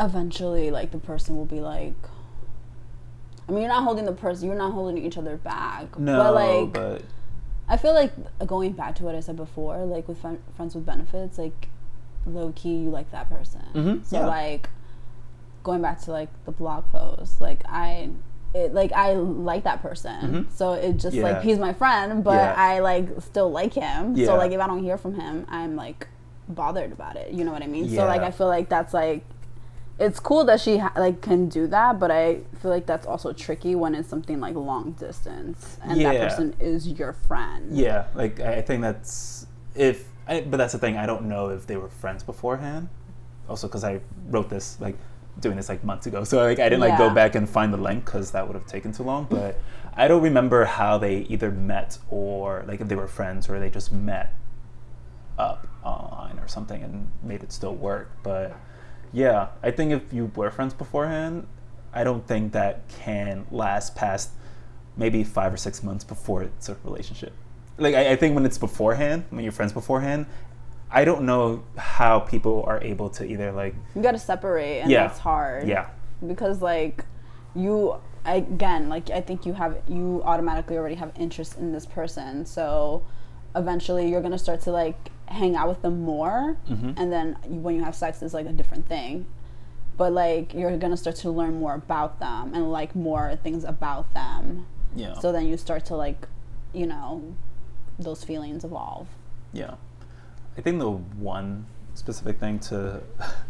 [0.00, 1.94] eventually like the person will be like
[3.48, 5.98] I mean you're not holding the person you're not holding each other back.
[5.98, 7.02] No, but like but
[7.68, 8.12] I feel like
[8.46, 11.68] going back to what I said before, like with fri- friends with benefits, like
[12.26, 13.62] low key you like that person.
[13.74, 14.26] Mhm, So yeah.
[14.26, 14.70] like
[15.62, 18.10] going back to like the blog post, like I
[18.54, 20.46] it like I like that person.
[20.46, 20.52] Mhm.
[20.52, 21.22] So it just Yeah.
[21.24, 22.54] like he's my friend, but Yeah.
[22.56, 24.14] I like still like him.
[24.16, 24.26] Yeah.
[24.26, 26.08] So like if I don't hear from him, I'm like
[26.48, 27.32] bothered about it.
[27.32, 27.88] You know what I mean?
[27.88, 29.24] So like I feel like that's like
[29.98, 33.32] it's cool that she ha- like can do that, but I feel like that's also
[33.32, 37.76] tricky when it's something like long distance and that person is your friend.
[37.76, 40.08] Yeah, like I I think that's if.
[40.28, 40.96] I, but that's the thing.
[40.96, 42.88] I don't know if they were friends beforehand.
[43.48, 44.96] Also, because I wrote this like
[45.40, 47.14] doing this like months ago, so like I didn't like go Yeah.
[47.14, 49.26] back and find the link because that would have taken too long.
[49.30, 49.58] But
[49.94, 53.70] I don't remember how they either met or like if they were friends or they
[53.70, 54.34] just met
[55.38, 58.10] up online or something and made it still work.
[58.22, 58.54] But
[59.12, 61.46] yeah, I think if you were friends beforehand,
[61.94, 64.30] I don't think that can last past
[64.96, 67.32] maybe five or six months before it's a relationship.
[67.78, 70.26] Like I, I think when it's beforehand, when you're friends beforehand,
[70.92, 74.90] I don't know how people are able to either like You got to separate, and
[74.90, 75.06] Yeah.
[75.06, 75.66] that's hard.
[75.66, 75.86] yeah
[76.26, 77.04] because like
[77.54, 82.46] you again like i think you have you automatically already have interest in this person
[82.46, 83.02] so
[83.56, 86.94] eventually you're gonna start to like hang out with them more Mhm.
[86.96, 89.26] and then when you have sex is like a different thing
[89.96, 94.14] but like you're gonna start to learn more about them and like more things about
[94.14, 96.28] them yeah so then you start to like
[96.72, 97.22] you know
[97.98, 99.08] those feelings evolve
[99.52, 99.74] Yeah.
[100.56, 103.00] I think the one specific thing to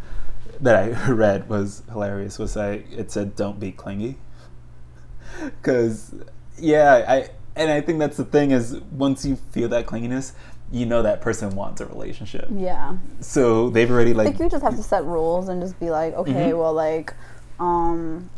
[0.61, 4.19] that I read was hilarious was I it said don't be clingy.
[5.63, 6.15] Cuz
[6.59, 10.33] yeah, I and I think that's the thing is once you feel that clinginess,
[10.71, 12.49] you know that person wants a relationship.
[12.55, 15.79] yeah So they've already I like think you just have to set rules and just
[15.81, 16.59] be like, okay, Mhm.
[16.59, 17.15] well, like,
[17.61, 18.31] um,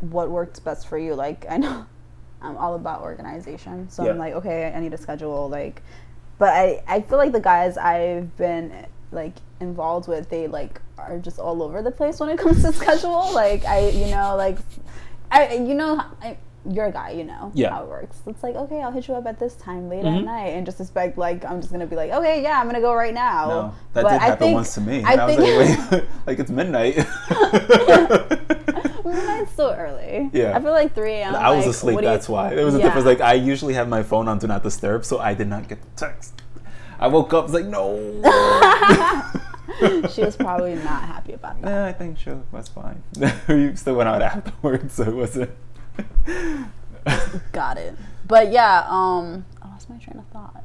[0.00, 1.14] what works best for you?
[1.14, 1.86] Like, I know
[2.42, 4.10] I'm all about organization, so Yeah.
[4.10, 5.48] I'm like, okay, I need a schedule.
[5.48, 5.82] Like,
[6.38, 11.18] but I I feel like the guys I've been like involved with, they like are
[11.18, 13.32] just all over the place when it comes to schedule.
[13.32, 14.58] Like, I you know like,
[15.30, 16.02] I you know.
[16.22, 17.68] I, you're a guy, you know Yeah.
[17.68, 18.22] how it works.
[18.26, 20.24] It's like, okay, I'll hit you up at this time late at Mhm.
[20.24, 22.94] night, and just expect like I'm just gonna be like, okay, yeah, I'm gonna go
[22.94, 23.48] right now.
[23.48, 25.04] no, that But did I happen think- once to me.
[25.04, 26.96] I I, was think- like, wait, like it's midnight.
[29.52, 30.30] Still early.
[30.32, 30.56] Yeah.
[30.56, 31.34] I feel like 3 a.m.
[31.34, 32.00] I was like, asleep.
[32.02, 32.54] That's why.
[32.54, 32.84] There was a Yeah.
[32.84, 33.06] difference.
[33.06, 35.80] Like I usually have my phone on do not disturb, so I did not get
[35.80, 36.42] the text.
[36.98, 37.96] I woke up was like no.
[40.12, 41.70] she was probably not happy about that.
[41.70, 43.02] Nah, I think she was fine.
[43.48, 45.50] we still went out afterwards, so it wasn't.
[47.52, 47.96] Got it.
[48.26, 50.62] But yeah, um, I lost my train of thought.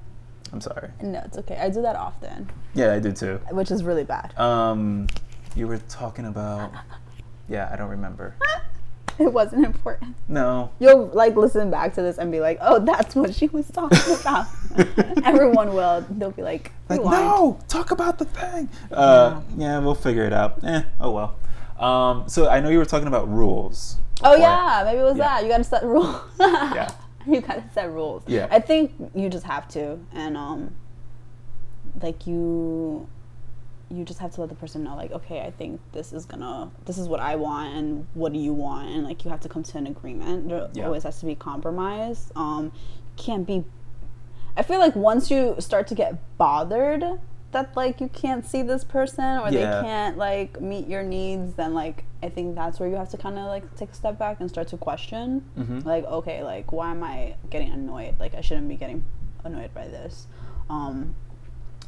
[0.54, 0.90] I'm sorry.
[1.02, 1.58] No, it's okay.
[1.58, 3.40] I do that often, Yeah, I do too.
[3.52, 4.38] which is really bad.
[4.38, 5.08] Um,
[5.56, 6.72] you were talking about.
[7.50, 8.36] Yeah, I don't remember.
[9.20, 10.16] It wasn't important.
[10.30, 10.70] No.
[10.80, 14.00] You'll like listen back to this and be like, "Oh, that's what she was talking
[14.22, 14.48] about."
[15.26, 16.06] Everyone will.
[16.10, 18.70] They'll be like, Like no, talk about the thing.
[18.90, 20.64] Uh, yeah, we'll figure it out.
[20.64, 21.36] Eh, oh well.
[21.86, 23.98] Um, so I know you were talking about rules.
[24.24, 25.26] Oh yeah, maybe it was Yeah.
[25.26, 25.44] that.
[25.44, 26.22] You gotta set rules.
[26.40, 26.90] Yeah.
[27.28, 28.24] You gotta set rules.
[28.26, 28.48] Yeah.
[28.50, 30.74] I think you just have to, and um,
[32.02, 33.06] like you,
[33.92, 36.70] you just have to let the person know, like, okay, I think this is gonna,
[36.86, 39.50] this is what I want, and what do you want, and like you have to
[39.50, 40.48] come to an agreement.
[40.50, 40.86] There Yeah.
[40.86, 42.32] always has to be compromise.
[42.36, 42.72] Um,
[43.18, 43.64] can't be.
[44.56, 47.04] I feel like once you start to get bothered
[47.52, 49.82] that like you can't see this person or Yeah.
[49.82, 53.18] they can't like meet your needs, then like I think that's where you have to
[53.18, 55.84] kind of like take a step back and start to question Mhm.
[55.86, 59.06] like okay like why am i getting annoyed like i shouldn't be getting
[59.46, 60.28] annoyed by this
[60.70, 61.16] um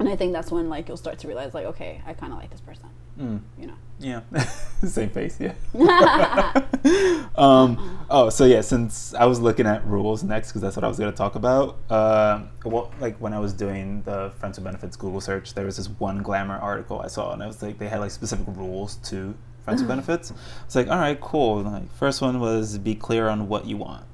[0.02, 2.40] and i think that's when like you'll start to realize like okay i kind of
[2.40, 3.42] like this person Mm.
[3.60, 4.22] you know Yeah,
[4.84, 5.38] same face.
[5.40, 5.54] Yeah.
[7.36, 10.88] um, oh, so yeah, since I was looking at rules next, because that's what I
[10.88, 11.78] was going to talk about.
[11.88, 15.78] Uh, well, like when I was doing the Friends with Benefits Google search, there was
[15.78, 18.96] this one Glamour article I saw, and I was like, they had like specific rules
[19.10, 19.36] to
[19.66, 20.34] Friends with Benefits.
[20.66, 21.62] It's like, all right, cool.
[21.62, 24.06] Like, first one was be clear on what you want.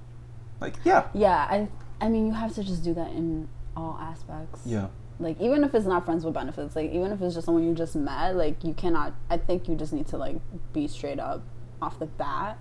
[0.59, 1.67] Like, yeah, yeah i
[2.01, 4.87] i mean you have to just do that in all aspects yeah,
[5.19, 7.73] like even if it's not friends with benefits like even if it's just someone you
[7.73, 10.35] just met like you cannot i think you just need to like
[10.73, 11.41] be straight up
[11.81, 12.57] off the bat.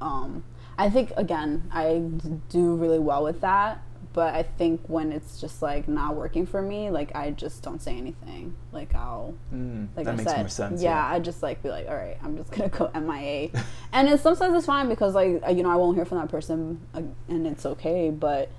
[0.00, 0.44] Um,
[0.78, 2.02] I think again, I
[2.48, 3.82] do really well with that.
[4.12, 7.80] But I think when it's just like not working for me, like I just don't
[7.80, 8.56] say anything.
[8.72, 10.82] Like I'll, Mm, like that I makes said, more sense.
[10.82, 13.50] yeah, I just like be like, all right, I'm just gonna go MIA,
[13.92, 16.80] and it's sometimes it's fine because like you know I won't hear from that person,
[16.94, 18.10] uh, and it's okay.
[18.10, 18.50] But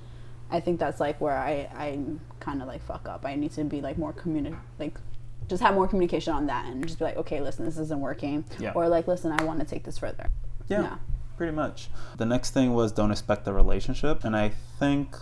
[0.50, 2.00] I think that's like where I I
[2.42, 3.26] kind of like fuck up.
[3.26, 5.00] I need to be like more communi like
[5.48, 8.46] just have more communication on that and just be like, okay, listen, this isn't working,
[8.58, 8.72] Yeah.
[8.74, 10.30] or like, listen, I want to take this further.
[10.70, 10.96] Yeah, Yeah.
[11.36, 11.90] pretty much.
[12.18, 14.50] The next thing was don't expect the relationship, and I
[14.80, 15.18] think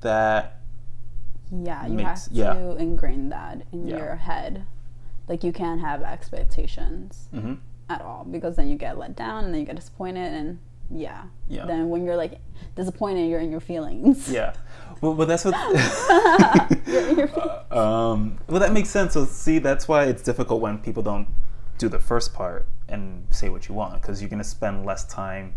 [0.00, 0.60] that
[1.52, 2.54] Yeah, you Makes- have yeah.
[2.54, 3.96] to ingrain that in Yeah.
[3.98, 4.64] your head.
[5.28, 7.58] Like you can't have expectations mhm,
[7.88, 10.58] at all because then you get let down and then you get disappointed and
[10.90, 11.24] yeah.
[11.48, 11.66] Yeah.
[11.66, 12.40] Then when you're like
[12.74, 14.30] disappointed, you're in your feelings.
[14.30, 14.54] yeah.
[15.00, 15.54] Well, well, that's what.
[16.86, 17.60] You're in your feelings.
[17.70, 19.12] um, well, that makes sense.
[19.12, 21.28] So, see, that's why it's difficult when people don't
[21.76, 25.54] do the first part and say what you want, because you're gonna spend less time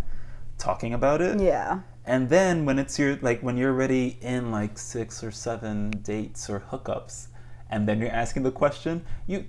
[0.58, 1.40] talking about it.
[1.40, 1.82] Yeah.
[2.06, 6.50] And then when it's your like when you're already in like six or seven dates
[6.50, 7.28] or hookups,
[7.70, 9.46] and then you're asking the question, you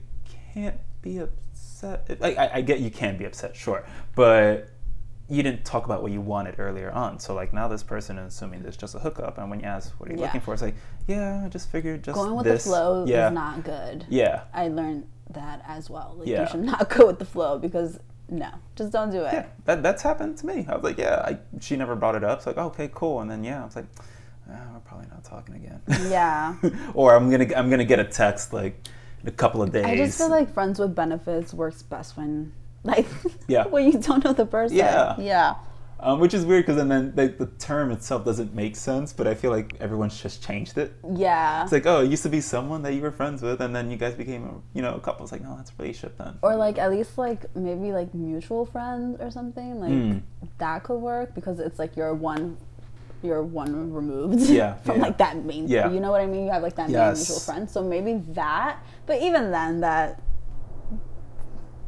[0.53, 2.21] can't be upset.
[2.21, 4.71] Like I, I get you can be upset, sure, but
[5.31, 7.19] you didn't talk about what you wanted earlier on.
[7.19, 9.93] So like now this person is assuming there's just a hookup, and when you ask
[10.01, 10.25] what are you Yeah.
[10.27, 12.65] looking for, it's like yeah, I just figured just Going with this.
[12.65, 14.07] the flow Yeah, is not good.
[14.09, 16.15] yeah, I learned that as well.
[16.19, 16.43] Like Yeah.
[16.43, 17.99] you should not go with the flow because
[18.31, 19.33] no, just don't do it.
[19.33, 19.47] yeah.
[19.67, 20.67] That that's happened to me.
[20.69, 22.39] I was like, yeah, I, she never brought it up.
[22.39, 23.87] It's like okay, cool, and then yeah, I was like.
[24.51, 25.83] Ah, we're probably not talking again.
[26.11, 26.55] Yeah.
[26.95, 28.83] or I'm gonna I'm gonna get a text like
[29.23, 29.85] in a couple of days.
[29.85, 33.07] I just feel like friends with benefits works best when like
[33.49, 33.67] Yeah.
[33.67, 34.77] when you don't know the person.
[34.77, 35.17] Yeah.
[35.19, 35.55] Yeah.
[36.01, 39.35] um, which is weird because then like, the term itself doesn't make sense, but I
[39.35, 40.93] feel like everyone's just changed it.
[41.15, 41.65] Yeah.
[41.65, 43.91] It's like oh, it used to be someone that you were friends with, and then
[43.91, 45.25] you guys became a, you know a couple.
[45.25, 46.39] It's like no, that's a relationship then.
[46.43, 50.23] or like at least like maybe like mutual friends or something like Mm.
[50.59, 52.57] that could work because it's like you're one
[53.21, 55.03] you're one removed Yeah, from yeah.
[55.03, 55.91] like that main Yeah.
[55.91, 58.79] you know what i mean you have like that main mutual friend so maybe that
[59.07, 60.23] but even then that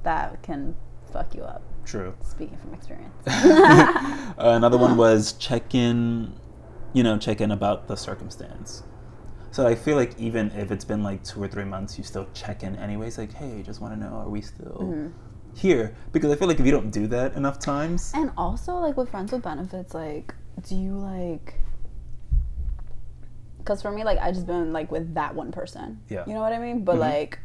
[0.03, 0.75] that can
[1.13, 2.15] fuck you up True.
[2.23, 6.33] speaking from experience Uh, another one was check in,
[6.93, 8.83] you know, check in about the circumstance.
[9.51, 12.27] So I feel like even if it's been like two or three months, you still
[12.33, 13.19] check in anyways.
[13.19, 15.09] Like, hey, just want to know, are we still Mm-hmm.
[15.57, 15.95] here?
[16.13, 19.11] Because I feel like if you don't do that enough times, and also like with
[19.11, 20.35] friends with benefits like
[20.69, 21.55] do you like
[23.59, 26.25] because for me like i just been like with that one person Yeah.
[26.27, 27.01] you know what i mean but Mhm.
[27.01, 27.39] like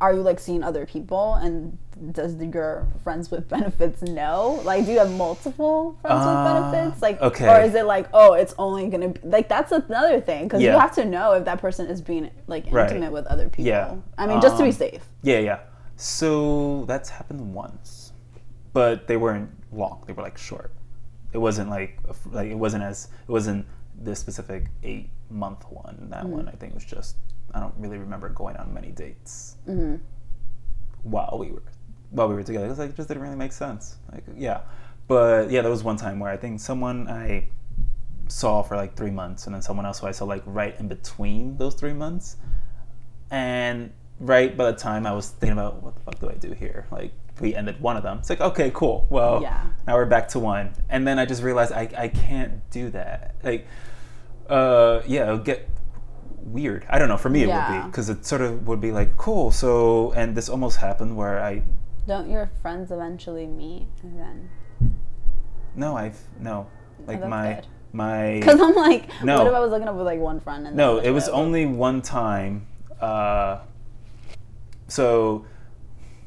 [0.00, 1.76] are you like seeing other people and
[2.12, 7.02] does your friends with benefits know like do you have multiple friends Ah, with benefits
[7.02, 7.48] like okay.
[7.48, 10.70] or is it like oh it's only gonna be like that's another thing because you
[10.70, 12.88] have to know if that person is being like Right.
[12.88, 13.96] intimate with other people Yeah.
[14.16, 15.58] i mean just to be Um, safe yeah, yeah.
[15.96, 18.12] So that's happened once,
[18.72, 20.04] but they weren't long.
[20.06, 20.70] They were like short.
[21.32, 21.98] It wasn't like
[22.30, 23.66] like it wasn't as it wasn't
[24.00, 26.08] this specific eight month one.
[26.10, 26.32] That Mm-hmm.
[26.32, 27.16] one I think was just
[27.54, 29.96] I don't really remember going on many dates hmm
[31.02, 31.62] while we were
[32.10, 32.66] while we were together.
[32.66, 33.96] It was like it just didn't really make sense.
[34.12, 34.60] Like yeah,
[35.06, 37.48] but yeah, there was one time where I think someone I
[38.28, 40.88] saw for like three months, and then someone else who I saw like right in
[40.88, 42.36] between those three months,
[43.30, 46.52] and right by the time I was thinking about what the fuck do I do
[46.52, 48.18] here, like we ended one of them.
[48.18, 49.06] It's like okay, cool.
[49.10, 49.64] Well, Yeah.
[49.86, 53.36] now we're back to one, and then I just realized I I can't do that.
[53.42, 53.66] Like,
[54.48, 55.68] uh, yeah, it'll get
[56.36, 56.86] weird.
[56.88, 57.16] I don't know.
[57.18, 59.50] For me, it would be because it sort of would be like cool.
[59.50, 61.62] So, and this almost happened where I
[62.06, 64.50] don't your friends eventually meet and then
[65.76, 66.66] no, I've no,
[67.06, 67.66] like that's my good.
[67.92, 69.38] my Because I'm like, No.
[69.38, 71.66] what if I was looking up with like one friend and no, it was only
[71.66, 72.66] one time.
[73.00, 73.60] Uh,
[74.88, 75.44] so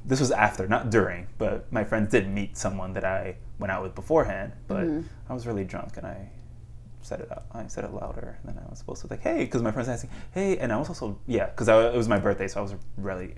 [0.06, 3.84] this was after, not during, but my friends did meet someone that I went out
[3.84, 4.54] with beforehand.
[4.68, 5.04] But Mhm.
[5.30, 6.30] I was really drunk and I
[7.02, 7.46] said it out.
[7.52, 9.08] I said it louder than I was supposed to.
[9.08, 12.08] Like, hey, because my friends asking, hey, and I was also yeah, because it was
[12.08, 13.36] my birthday, so I was really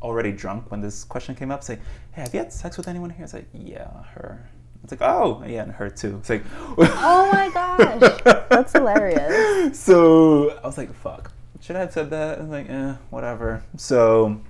[0.00, 1.62] already drunk when this question came up.
[1.62, 1.78] Say,
[2.12, 3.24] hey, have you had sex with anyone here?
[3.24, 4.48] It's like, yeah, her.
[4.82, 6.16] It's like, oh, yeah, and her too.
[6.18, 6.42] It's like,
[6.78, 9.78] Oh my gosh, that's hilarious.
[9.78, 11.32] So I was like, fuck.
[11.60, 12.38] Should I have said that?
[12.38, 13.62] I was like, eh, whatever.
[13.76, 14.40] So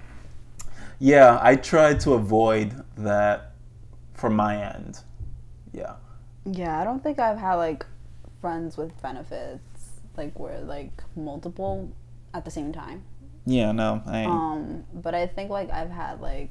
[0.99, 3.55] yeah, I tried to avoid that
[4.14, 5.01] from my end.
[5.72, 5.97] Yeah.
[6.45, 7.85] Yeah, I don't think I've had like
[8.43, 9.62] friends with benefits
[10.18, 11.90] like where like multiple
[12.34, 13.03] at the same time.
[13.47, 16.51] Yeah, no, I Um, but I think like I've had like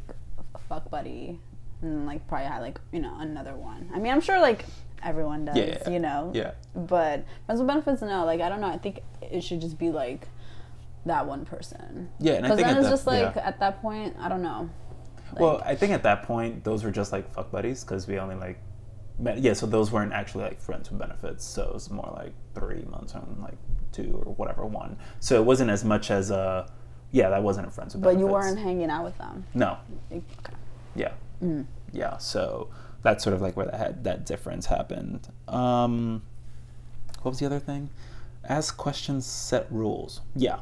[0.55, 1.39] a fuck buddy
[1.83, 3.89] and like probably had like you know another one.
[3.93, 4.65] I mean, I'm sure like
[5.03, 5.89] everyone does, Yeah.
[5.89, 6.31] you know.
[6.33, 6.51] yeah.
[6.75, 8.25] But friends with benefits, no.
[8.25, 8.67] Like I don't know.
[8.69, 10.27] I think it should just be like
[11.05, 12.09] that one person.
[12.19, 13.47] Yeah, and I Because think then it's that- just like yeah.
[13.47, 14.69] at that point, I don't know.
[15.39, 18.35] well, I think at that point those were just like fuck buddies because we only
[18.35, 18.57] like.
[19.38, 21.45] Yeah, so those weren't actually like friends with benefits.
[21.45, 23.57] So it was more like three months and like
[23.91, 24.97] two or whatever one.
[25.19, 26.72] So it wasn't as much as a
[27.11, 28.22] yeah, that wasn't a friends with benefits.
[28.22, 29.45] But you weren't hanging out with them.
[29.53, 29.78] No,
[30.11, 30.24] Okay.
[30.95, 31.11] yeah,
[31.91, 32.17] yeah.
[32.17, 32.69] So
[33.03, 35.28] that's sort of like where that had, that difference happened.
[35.47, 36.22] Um,
[37.22, 37.89] what was the other thing?
[38.47, 40.22] Ask questions, set rules.
[40.36, 40.59] Yeah.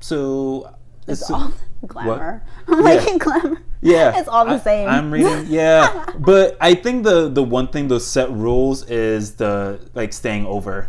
[0.00, 0.74] So
[1.06, 1.52] It's it's- all
[1.86, 2.44] glamour.
[2.68, 3.16] I'm like Yeah.
[3.18, 3.62] glamour.
[3.82, 4.88] Yeah, It's all the I- same.
[4.88, 5.46] I'm reading.
[5.48, 10.46] Yeah, but I think the the one thing those set rules is the like staying
[10.46, 10.88] over.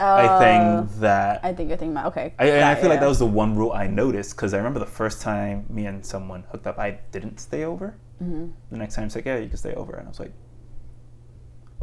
[0.00, 2.32] I Uh, think that I think you're thinking about okay.
[2.38, 4.80] I, and I feel like that was the one rule I noticed because I remember
[4.80, 7.94] the first time me and someone hooked up, I didn't stay over.
[8.22, 8.46] Mm-hmm.
[8.72, 10.32] The next time it's like, yeah, you can stay over, and I was like,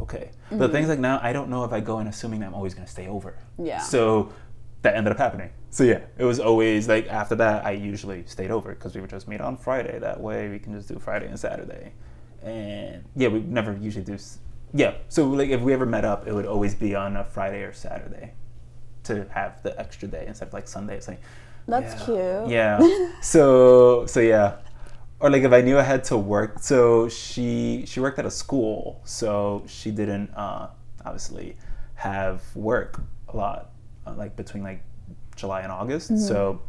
[0.00, 0.30] okay.
[0.50, 0.58] But Mm-hmm.
[0.62, 2.74] the thing's like now I don't know if I go in assuming that I'm always
[2.74, 3.38] gonna stay over.
[3.58, 3.78] Yeah.
[3.80, 4.32] So
[4.82, 5.50] that ended up happening.
[5.70, 9.10] So yeah, it was always like after that I usually stayed over because we would
[9.10, 9.98] just meet on Friday.
[9.98, 11.92] That way we can just do Friday and Saturday,
[12.42, 14.18] and yeah, we never usually do.
[14.72, 17.62] Yeah, so like if we ever met up, it would always be on a Friday
[17.62, 18.32] or Saturday
[19.04, 20.96] to have the extra day instead of like Sunday.
[20.96, 21.20] It's like
[21.66, 22.04] That's yeah.
[22.04, 22.50] cute.
[22.50, 23.12] Yeah.
[23.20, 24.56] so so yeah.
[25.20, 28.30] Or like if I knew I had to work, so she she worked at a
[28.30, 30.68] school, so she didn't uh,
[31.04, 31.56] obviously
[31.94, 33.72] have work a lot,
[34.08, 34.82] Uh, like between like
[35.36, 36.10] July and August.
[36.10, 36.22] Mm-hmm.
[36.22, 36.60] So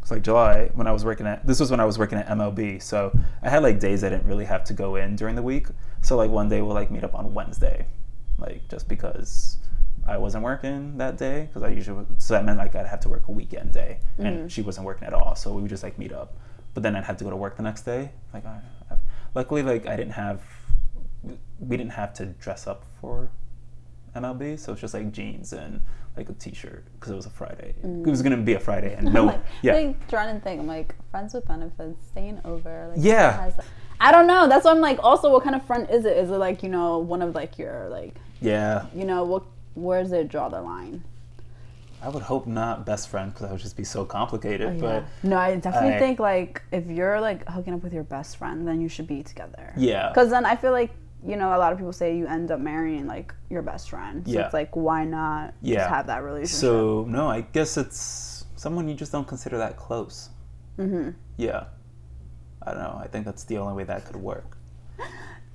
[0.00, 2.26] it's like July when I was working at this was when I was working at
[2.28, 5.42] MLB, so I had like days I didn't really have to go in during the
[5.42, 5.68] week.
[6.00, 7.86] So like one day we'll like meet up on Wednesday,
[8.38, 9.58] like just because
[10.06, 13.08] I wasn't working that day because I usually so that meant like I'd have to
[13.08, 14.46] work a weekend day and mm-hmm.
[14.48, 16.36] she wasn't working at all, so we would just like meet up.
[16.74, 18.10] But then I'd have to go to work the next day.
[18.32, 18.60] Like I,
[18.90, 18.96] I,
[19.34, 20.42] luckily like I didn't have
[21.60, 23.30] we didn't have to dress up for
[24.16, 25.80] MLB, so it's just like jeans and
[26.16, 27.74] like a t-shirt because it was a Friday.
[27.84, 28.06] Mm.
[28.06, 30.60] It was gonna be a Friday and no, like, yeah, like to think.
[30.60, 32.88] I'm like friends with benefits, staying over.
[32.90, 33.40] Like, Yeah.
[33.42, 33.54] has
[34.00, 34.48] I don't know.
[34.48, 34.98] That's why I'm like.
[35.02, 36.16] Also, what kind of friend is it?
[36.16, 38.86] Is it like you know one of like your like yeah.
[38.94, 39.44] you know what?
[39.74, 41.04] Where does it draw the line?
[42.02, 44.74] I would hope not best friend because that would just be so complicated.
[44.76, 48.02] Oh, but no, I definitely I- think like if you're like hooking up with your
[48.02, 49.72] best friend, then you should be together.
[49.76, 50.08] Yeah.
[50.08, 50.90] Because then I feel like
[51.26, 54.26] you know a lot of people say you end up marrying like your best friend.
[54.26, 54.44] So Yeah.
[54.46, 55.76] it's like why not Yeah.
[55.78, 56.60] just have that relationship?
[56.60, 60.30] so no, I guess it's someone you just don't consider that close.
[60.76, 61.64] hmm Yeah,
[62.62, 62.98] I don't know.
[63.02, 64.56] I think that's the only way that could work.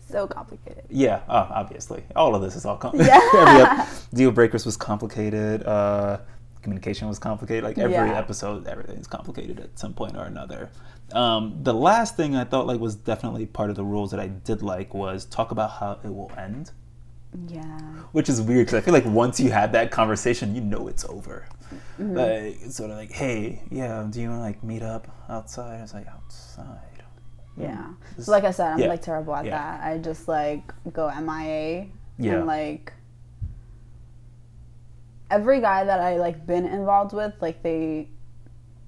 [0.09, 0.85] So complicated.
[0.89, 3.21] Yeah, uh, obviously, all of this is all complicated.
[3.33, 3.85] Yeah.
[4.13, 5.63] deal breakers was complicated.
[5.67, 6.19] Uh,
[6.61, 7.65] communication was complicated.
[7.65, 8.17] Like every Yeah.
[8.17, 10.69] episode, everything's complicated at some point or another.
[11.13, 14.27] Um, the last thing I thought like was definitely part of the rules that I
[14.27, 16.71] did like was talk about how it will end.
[17.47, 17.79] Yeah.
[18.13, 21.05] which is weird because I feel like once you have that conversation, you know it's
[21.05, 21.45] over.
[21.99, 22.15] Mm-hmm.
[22.15, 25.77] Like it's sort of like, hey, yeah, do you want to like meet up outside?
[25.77, 26.79] I was like, outside.
[27.57, 27.89] Yeah.
[28.15, 28.87] This- So like I said, I'm yeah.
[28.87, 29.51] like terrible at Yeah.
[29.51, 29.83] that.
[29.83, 31.87] I just like go MIA
[32.17, 32.33] Yeah.
[32.35, 32.93] and like
[35.29, 38.09] every guy that I like been involved with, like they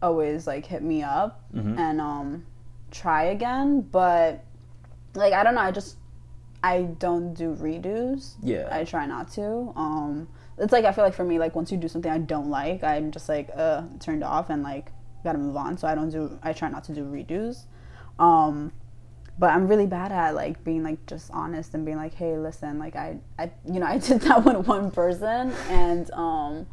[0.02, 1.78] always like hit me up Mhm.
[1.78, 2.46] and um
[2.92, 4.44] try again, but
[5.16, 5.98] like I don't know, I just
[6.64, 8.36] I don't do redos.
[8.42, 8.68] Yeah.
[8.72, 9.74] I try not to.
[9.76, 10.28] Um
[10.58, 12.84] it's like I feel like for me like once you do something I don't like,
[12.84, 14.92] I'm just like uh turned off and like
[15.24, 15.78] gotta move on.
[15.78, 17.66] So I don't do I try not to do redos.
[18.18, 18.72] Um
[19.38, 22.78] but I'm really bad at like being like just honest and being like, hey, listen,
[22.78, 26.68] like I, I you know, I did that with one person and um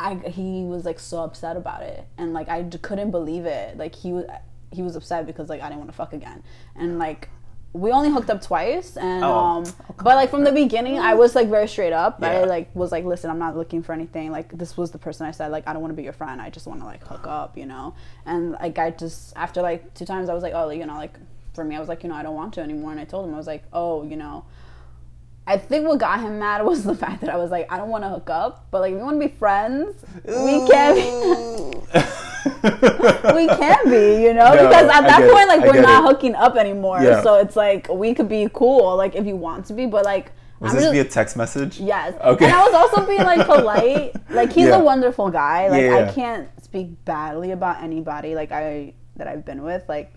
[0.00, 3.76] I he was like so upset about it and like I j- couldn't believe it.
[3.76, 4.24] Like he was
[4.72, 6.42] he was upset because like I didn't want to fuck again.
[6.74, 7.28] And like
[7.72, 9.32] we only hooked up twice and Oh.
[9.32, 12.18] um Oh, but like from the beginning I was like very straight up.
[12.22, 14.30] I like was like listen, I'm not looking for anything.
[14.32, 16.40] Like this was the person I said like I don't want to be your friend.
[16.40, 17.94] I just want to like hook up, you know.
[18.24, 21.14] And like I just after like two times I was like, "Oh, you know, like
[21.52, 23.28] for me I was like, you know, I don't want to anymore." And I told
[23.28, 24.44] him I was like, "Oh, you know,
[25.52, 27.88] I think what got him mad was the fact that I was like, I don't
[27.90, 31.76] want to hook up, but like, if you want to be friends, we can be.
[33.34, 35.32] we can be, you know, No, because at I that get it.
[35.32, 36.08] point, like, I we're not it.
[36.08, 37.00] hooking up anymore.
[37.02, 37.22] Yeah.
[37.22, 40.32] So it's like we could be cool, like, if you want to be, but like,
[40.60, 41.80] Was I'm this just- via text message?
[41.80, 42.14] Yes.
[42.22, 42.44] Okay.
[42.46, 44.14] And I was also being like polite.
[44.30, 44.76] Like he's Yeah.
[44.76, 45.68] a wonderful guy.
[45.68, 46.08] Like Yeah.
[46.08, 49.82] I can't speak badly about anybody like I that I've been with.
[49.88, 50.14] Like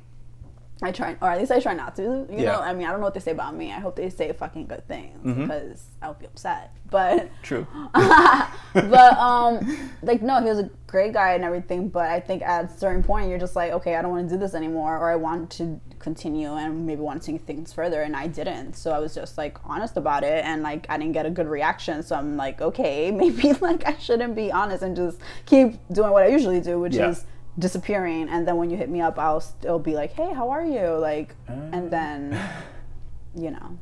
[0.84, 2.02] I try or at least I try not to.
[2.04, 2.52] You Yeah.
[2.54, 3.72] know, I mean I don't know what they say about me.
[3.72, 5.48] I hope they say fucking good things Mhm.
[5.48, 6.72] because I'll be upset.
[6.90, 7.66] But True.
[7.94, 12.66] but um like no he was a great guy and everything but i think at
[12.66, 15.10] a certain point you're just like okay i don't want to do this anymore or
[15.10, 18.92] i want to continue and maybe want to take things further and i didn't so
[18.92, 22.04] i was just like honest about it and like i didn't get a good reaction
[22.04, 25.18] so i'm like okay maybe like i shouldn't be honest and just
[25.48, 27.10] keep doing what i usually do which Yeah.
[27.10, 27.26] is
[27.60, 30.66] disappearing and then when you hit me up I'll still be like, "Hey, how are
[30.66, 31.54] you?" like Uh.
[31.72, 32.40] and then
[33.36, 33.78] you know,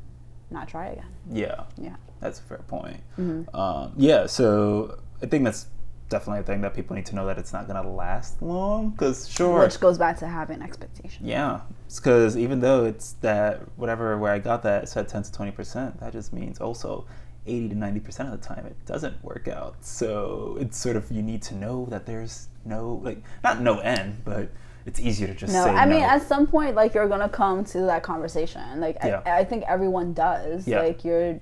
[0.50, 1.06] not try again.
[1.30, 1.96] Yeah, Yeah.
[2.20, 3.02] that's a fair point.
[3.20, 3.56] Mm-hmm.
[3.56, 5.68] Um, yeah, so I think that's
[6.10, 8.90] definitely a thing that people need to know that it's not gonna last long.
[8.90, 11.22] Because sure, Which goes back to having expectations.
[11.26, 11.62] yeah,
[11.96, 16.00] because even though it's that whatever where I got that said ten to twenty percent,
[16.02, 17.06] that just means also.
[17.48, 21.22] 80 to 90% of the time it doesn't work out so it's sort of you
[21.24, 24.52] need to know that there's no like not no end but
[24.86, 26.06] it's easier to just No, say I mean no.
[26.08, 28.80] at some point like you're gonna come to that conversation.
[28.80, 29.22] Like Yeah.
[29.26, 30.68] I, I think everyone does.
[30.68, 30.82] Yeah.
[30.82, 31.40] Like you're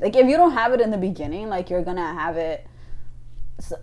[0.00, 2.66] like if you don't have it in the beginning, like you're gonna have it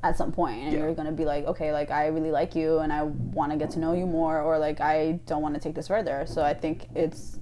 [0.03, 0.79] at some point and Yeah.
[0.79, 3.69] you're gonna be like okay like i really like you and i want to get
[3.71, 6.51] to know you more or like i don't want to take this further so i
[6.55, 7.37] think it's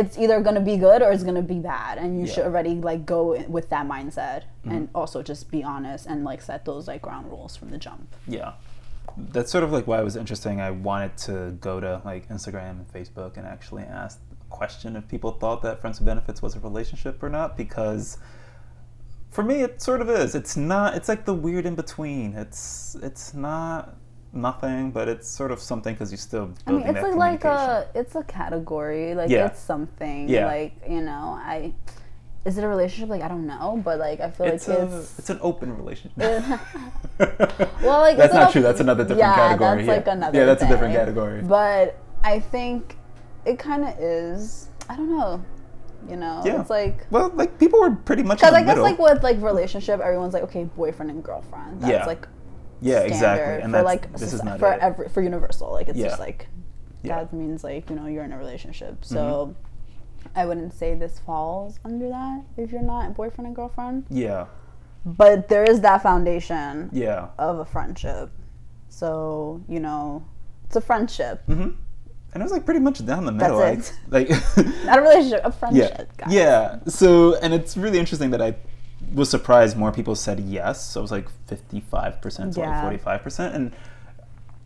[0.00, 3.02] it's either gonna be good or it's gonna be bad and you should already like
[3.16, 3.20] go
[3.56, 4.70] with that mindset Mm-hmm.
[4.76, 8.06] and also just be honest and like set those like ground rules from the jump
[8.26, 8.52] Yeah.
[9.34, 10.60] That's sort of like why it was interesting.
[10.60, 15.08] I wanted to go to like Instagram and Facebook and actually ask a question if
[15.08, 18.18] people thought that friends with benefits was a relationship or not because
[19.30, 20.34] for me it sort of is.
[20.34, 22.34] It's not it's like the weird in between.
[22.34, 23.96] It's it's not
[24.32, 27.84] nothing, but it's sort of something because you still I mean, it's a, like uh,
[27.94, 29.14] a it's a category.
[29.14, 29.46] Like Yeah.
[29.46, 30.28] it's something.
[30.28, 30.46] Yeah.
[30.46, 31.72] Like you know, I
[32.44, 33.08] is it a relationship?
[33.10, 35.18] Like I don't know, but like I feel it's, like a, it's.
[35.18, 36.16] it's an open relationship.
[37.82, 38.62] well, like that's not true.
[38.62, 39.76] That's another different yeah, category.
[39.76, 39.94] that's yeah.
[39.94, 40.38] like another.
[40.38, 41.42] Yeah, that's a different category.
[41.42, 42.96] But I think
[43.44, 44.68] it kind of is.
[44.88, 45.44] I don't know.
[46.08, 46.60] You know, Yeah.
[46.60, 48.84] it's like well, like people were pretty much because I guess middle.
[48.84, 51.80] like with like relationship, everyone's like okay, boyfriend and girlfriend.
[51.80, 52.06] That's Yeah.
[52.06, 52.26] like
[52.80, 53.62] yeah, standard exactly.
[53.62, 54.80] And for like this is not for it.
[54.80, 55.70] every for universal.
[55.72, 56.08] Like it's Yeah.
[56.08, 56.48] just like
[57.02, 57.16] Yeah.
[57.24, 59.04] that means like you know you're in a relationship.
[59.04, 59.16] So
[59.54, 60.28] Mm-hmm.
[60.38, 64.04] I wouldn't say this falls under that if you're not boyfriend and girlfriend.
[64.10, 64.46] Yeah,
[65.04, 67.28] But there is that foundation yeah.
[67.38, 68.30] of a friendship.
[68.88, 70.24] So you know,
[70.64, 71.70] it's a friendship, hmm
[72.32, 73.58] And it was like pretty much down the middle.
[73.58, 76.16] That's Like, like not a relationship, a yeah, friendship.
[76.18, 76.32] guys.
[76.32, 76.78] yeah.
[76.86, 78.54] So, and it's really interesting that I
[79.12, 80.84] was surprised more people said yes.
[80.84, 83.72] So it was like fifty-five percent to like forty-five percent, and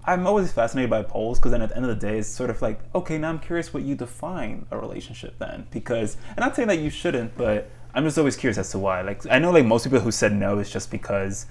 [0.05, 2.51] I'm always fascinated by polls because then at the end of the day, it's sort
[2.51, 6.49] of like, okay, now I'm curious what you define a relationship then, because and I'm
[6.49, 9.03] not saying that you shouldn't, but I'm just always curious as to why.
[9.03, 11.47] Like, I know like most people who said no is just because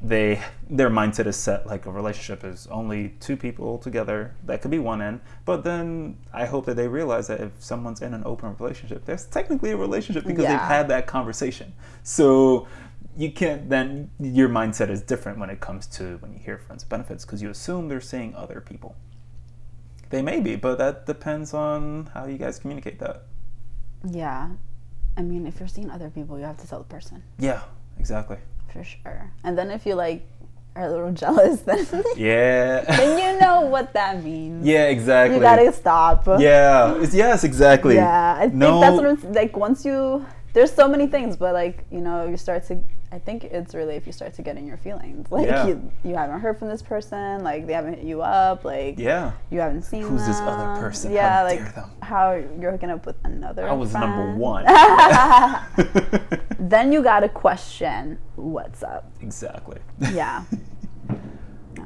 [0.00, 0.40] they
[0.70, 4.34] their mindset is set like a relationship is only two people together.
[4.44, 5.20] That could be one end.
[5.44, 9.26] But then i hope that they realize that if someone's in an open relationship there's
[9.26, 11.72] technically a relationship because they've had that conversation.
[12.02, 12.68] So
[13.16, 16.84] you can't then your mindset is different when it comes to when you hear friends
[16.84, 18.94] benefits because you assume they're seeing other people.
[20.10, 23.24] They may be but that depends on how you guys communicate that.
[24.08, 24.50] Yeah.
[25.16, 27.24] I mean, if you're seeing other people, you have to tell the person.
[27.38, 27.62] Yeah
[27.98, 28.36] exactly
[28.72, 29.30] for sure.
[29.44, 30.26] And then if you like
[30.76, 34.64] are a little jealous, then yeah then you know what that means.
[34.66, 36.26] yeah exactly You gotta stop.
[36.38, 39.56] yeah it's- yes exactly Yeah, I think No- that's what it's like.
[39.56, 42.80] Once you, there's so many things, but like you know, you start to.
[43.10, 45.28] I think it's really if you start to get in your feelings.
[45.30, 45.66] Like Yeah.
[45.66, 47.42] you, you haven't heard from this person.
[47.42, 48.64] Like they haven't hit you up.
[48.66, 50.02] Like yeah you haven't seen.
[50.02, 51.12] Who's this other person?
[51.12, 51.90] Yeah, How like dare them.
[52.02, 53.66] how you're hooking up with another.
[53.66, 54.64] I was number one.
[56.58, 59.10] Then you gotta question what's up.
[59.22, 59.78] exactly.
[60.12, 60.44] Yeah.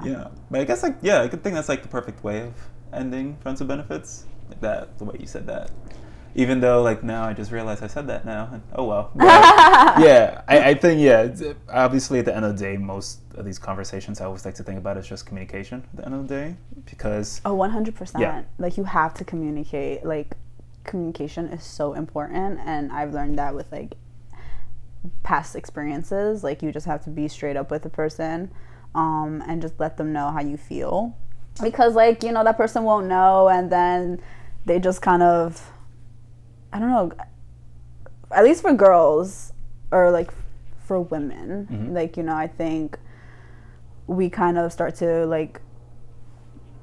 [0.02, 0.28] Yeah.
[0.50, 2.54] But I guess like yeah, I could think that's like the perfect way of
[2.92, 4.26] ending friends with benefits.
[4.48, 5.70] Like that, the way you said that.
[6.34, 9.10] Even though like now I just realized I said that now and oh well.
[9.14, 10.42] But, yeah.
[10.48, 13.58] I, I think yeah, uh, obviously at the end of the day most of these
[13.58, 16.34] conversations I always like to think about is just communication at the end of the
[16.34, 16.56] day.
[16.86, 18.20] Because Oh, 100%.
[18.20, 18.42] Yeah.
[18.58, 20.04] Like you have to communicate.
[20.04, 20.36] Like
[20.84, 23.94] communication is so important and I've learned that with like
[25.22, 26.42] past experiences.
[26.42, 28.50] Like you just have to be straight up with the person
[28.94, 31.16] um and just let them know how you feel.
[31.62, 34.20] Because like, you know, that person won't know and then
[34.64, 35.70] they just kind of
[36.72, 37.12] I don't know,
[38.30, 39.52] at least for girls
[39.90, 40.30] or like
[40.84, 41.94] for women, Mhm.
[41.94, 42.98] like, you know, I think
[44.06, 45.60] we kind of start to like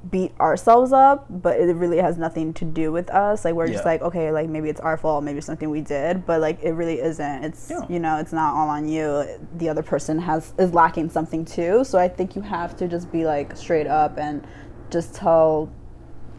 [0.09, 3.43] beat ourselves up, but it really has nothing to do with us.
[3.43, 6.25] Like we're just like, okay, like maybe it's our fault, maybe it's something we did,
[6.25, 7.43] but like it really isn't.
[7.43, 7.81] It's Yeah.
[7.89, 9.25] you know, it's not all on you.
[9.57, 11.83] The other person has is lacking something too.
[11.83, 14.45] So I think you have to just be like straight up and
[14.89, 15.69] just tell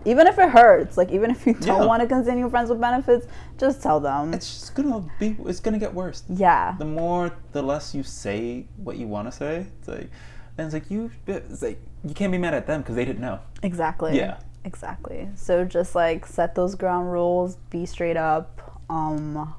[0.05, 1.87] even if it hurts, like even if you don't Yeah.
[1.87, 3.27] want to continue friends with benefits,
[3.59, 4.33] just tell them.
[4.35, 6.23] it's just gonna be it's gonna get worse.
[6.29, 6.75] yeah.
[6.79, 10.11] the more the less you say what you want to say it's like
[10.57, 13.21] then it's like you it's like you can't be mad at them because they didn't
[13.21, 14.17] know Exactly.
[14.17, 14.39] Yeah.
[14.65, 15.29] Exactly.
[15.37, 19.55] So just like set those ground rules, be straight up, um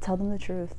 [0.00, 0.74] tell them the truth.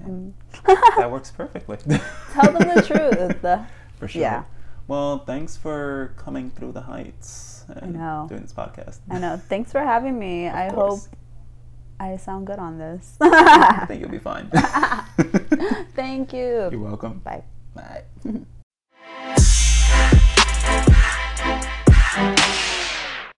[0.00, 0.34] And
[0.96, 1.76] that works perfectly
[2.32, 3.40] tell them the truth.
[3.98, 4.44] for sure Yeah.
[4.88, 8.26] Well, thanks for coming through the heights and know.
[8.28, 8.98] doing this podcast.
[9.10, 9.40] I know.
[9.48, 10.46] Thanks for having me.
[10.46, 11.06] Of I course.
[11.06, 11.16] hope
[12.00, 13.16] I sound good on this.
[13.20, 14.50] I think you'll be fine.
[15.94, 16.68] Thank you.
[16.70, 17.20] You're welcome.
[17.20, 17.44] Bye.
[17.74, 18.02] Bye.